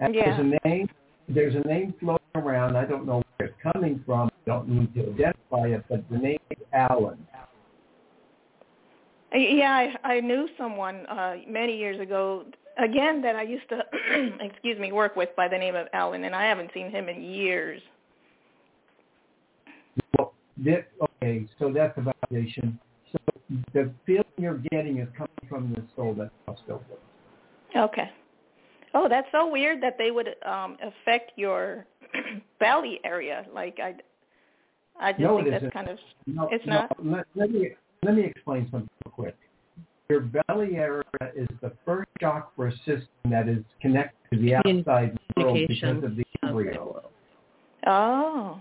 [0.00, 0.36] And Yeah.
[0.36, 0.88] there's a name,
[1.28, 2.76] there's a name floating around.
[2.76, 4.28] I don't know where it's coming from.
[4.28, 7.26] I don't need to identify it, but the name is Alan.
[9.34, 9.72] yeah,
[10.04, 12.44] I, I knew someone uh many years ago,
[12.78, 13.82] again, that I used to,
[14.40, 17.22] excuse me, work with by the name of Alan, and I haven't seen him in
[17.22, 17.82] years.
[20.56, 20.84] Well, this,
[21.22, 22.78] okay, so that's the validation.
[23.12, 23.18] So
[23.74, 26.84] the feeling you're getting is coming from the soul that's crossed over.
[27.76, 28.10] Okay.
[28.94, 31.86] Oh, that's so weird that they would um affect your
[32.60, 33.46] belly area.
[33.52, 33.94] Like I,
[35.00, 35.72] I just No, think that's isn't.
[35.72, 37.04] kind of No, It's no, not?
[37.04, 37.70] Let, let me
[38.02, 39.36] let me explain something real quick.
[40.10, 41.02] Your belly area
[41.34, 46.24] is the first chakra system that is connected to the outside world because of the
[46.42, 47.10] embryo.
[47.86, 48.60] oh.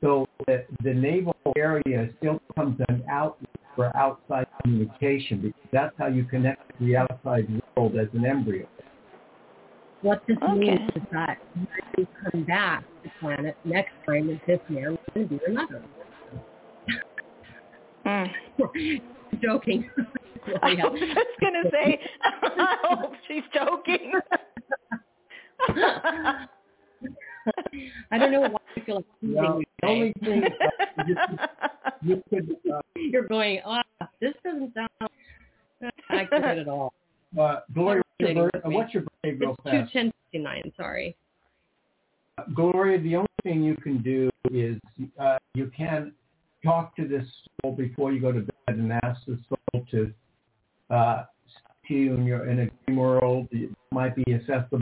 [0.00, 6.06] So the, the navel area still becomes an outlet for outside communication because that's how
[6.06, 8.66] you connect to the outside world as an embryo.
[10.02, 10.54] What this Okay.
[10.54, 14.96] means is that when you come back to the planet next time with this man,
[15.14, 15.82] we're going to be your mother.
[18.04, 18.96] Hmm.
[19.42, 19.90] Joking.
[20.62, 24.12] I was just gonna say, I hope she's joking.
[28.12, 31.38] I don't know why I feel like No, the only thing uh, you could,
[32.02, 33.82] you could uh, You're going, ah,
[34.20, 34.88] this doesn't sound
[36.10, 36.92] accurate at all.
[37.38, 39.92] uh, Gloria, what's your, birth- uh, what's your birthday real It's fast?
[39.92, 40.72] ten fifty nine.
[40.76, 41.16] Sorry.
[42.54, 44.78] Gloria, the only thing you can do is
[45.20, 46.12] uh, you can
[46.64, 47.26] talk to this
[47.62, 50.12] soul before you go to bed and ask the soul to
[50.90, 51.24] uh,
[51.86, 53.48] to you in your in a dream world.
[53.50, 54.80] It might be accessible.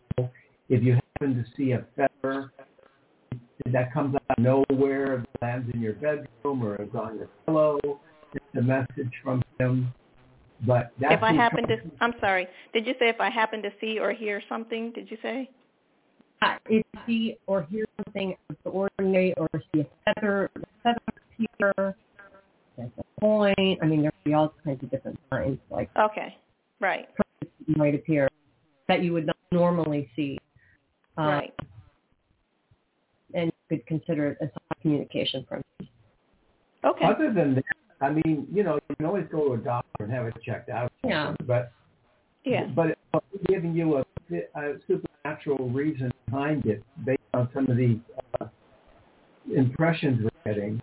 [0.69, 2.53] If you happen to see a feather
[3.73, 7.79] that comes out of nowhere, lands in your bedroom or is on your pillow,
[8.33, 9.93] it's a message from him.
[10.67, 12.47] But that's if I happen to, I'm sorry.
[12.73, 14.93] Did you say if I happen to see or hear something?
[14.93, 15.51] Did you say?
[16.43, 20.99] Uh, if you see or hear something ordinary, or see a feather, a feather
[21.33, 21.97] appear,
[22.77, 23.79] there's a point.
[23.83, 26.37] I mean, there could be all kinds of different signs, like Okay.
[26.79, 27.09] Right.
[27.69, 28.29] might appear
[28.89, 30.39] that you would not normally see.
[31.19, 31.55] Uh, Right.
[33.35, 35.89] And you could consider it as a communication from him.
[36.85, 37.05] Okay.
[37.05, 37.65] Other than that,
[38.01, 40.69] I mean, you know, you can always go to a doctor and have it checked
[40.69, 40.93] out.
[41.03, 41.27] or Yeah.
[41.29, 41.73] something, But
[42.45, 42.67] Yeah.
[42.67, 44.05] but it's giving you a,
[44.55, 47.99] a supernatural reason behind it based on some of the
[48.41, 48.47] uh,
[49.55, 50.81] impressions we're getting.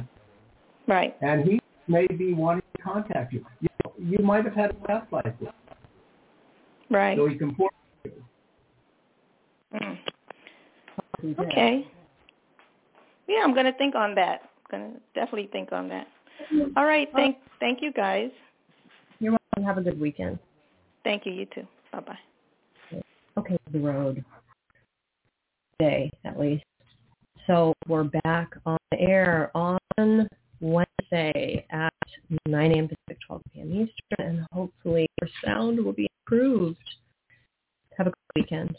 [0.87, 1.15] Right.
[1.21, 3.45] And he may be wanting to contact you.
[3.61, 5.53] You, you might have had a past life with
[6.89, 7.17] Right.
[7.17, 7.69] so he can pour
[8.03, 8.23] you.
[9.73, 9.97] Mm.
[11.23, 11.87] Okay.
[13.27, 14.41] Yeah, I'm gonna think on that.
[14.41, 16.07] I'm Gonna definitely think on that.
[16.75, 17.07] All right.
[17.15, 18.31] Thank thank you guys.
[19.19, 19.63] You're welcome.
[19.65, 20.39] Have a good weekend.
[21.03, 21.31] Thank you.
[21.31, 21.67] You too.
[21.91, 23.01] Bye bye.
[23.37, 24.23] Okay, the road.
[25.79, 26.63] Day, at least.
[27.47, 29.79] So we're back on the air on
[30.61, 31.93] Wednesday at
[32.45, 32.87] 9 a.m.
[32.87, 33.71] Pacific, 12 p.m.
[33.73, 36.77] Eastern, and hopefully your sound will be improved.
[37.97, 38.77] Have a good weekend.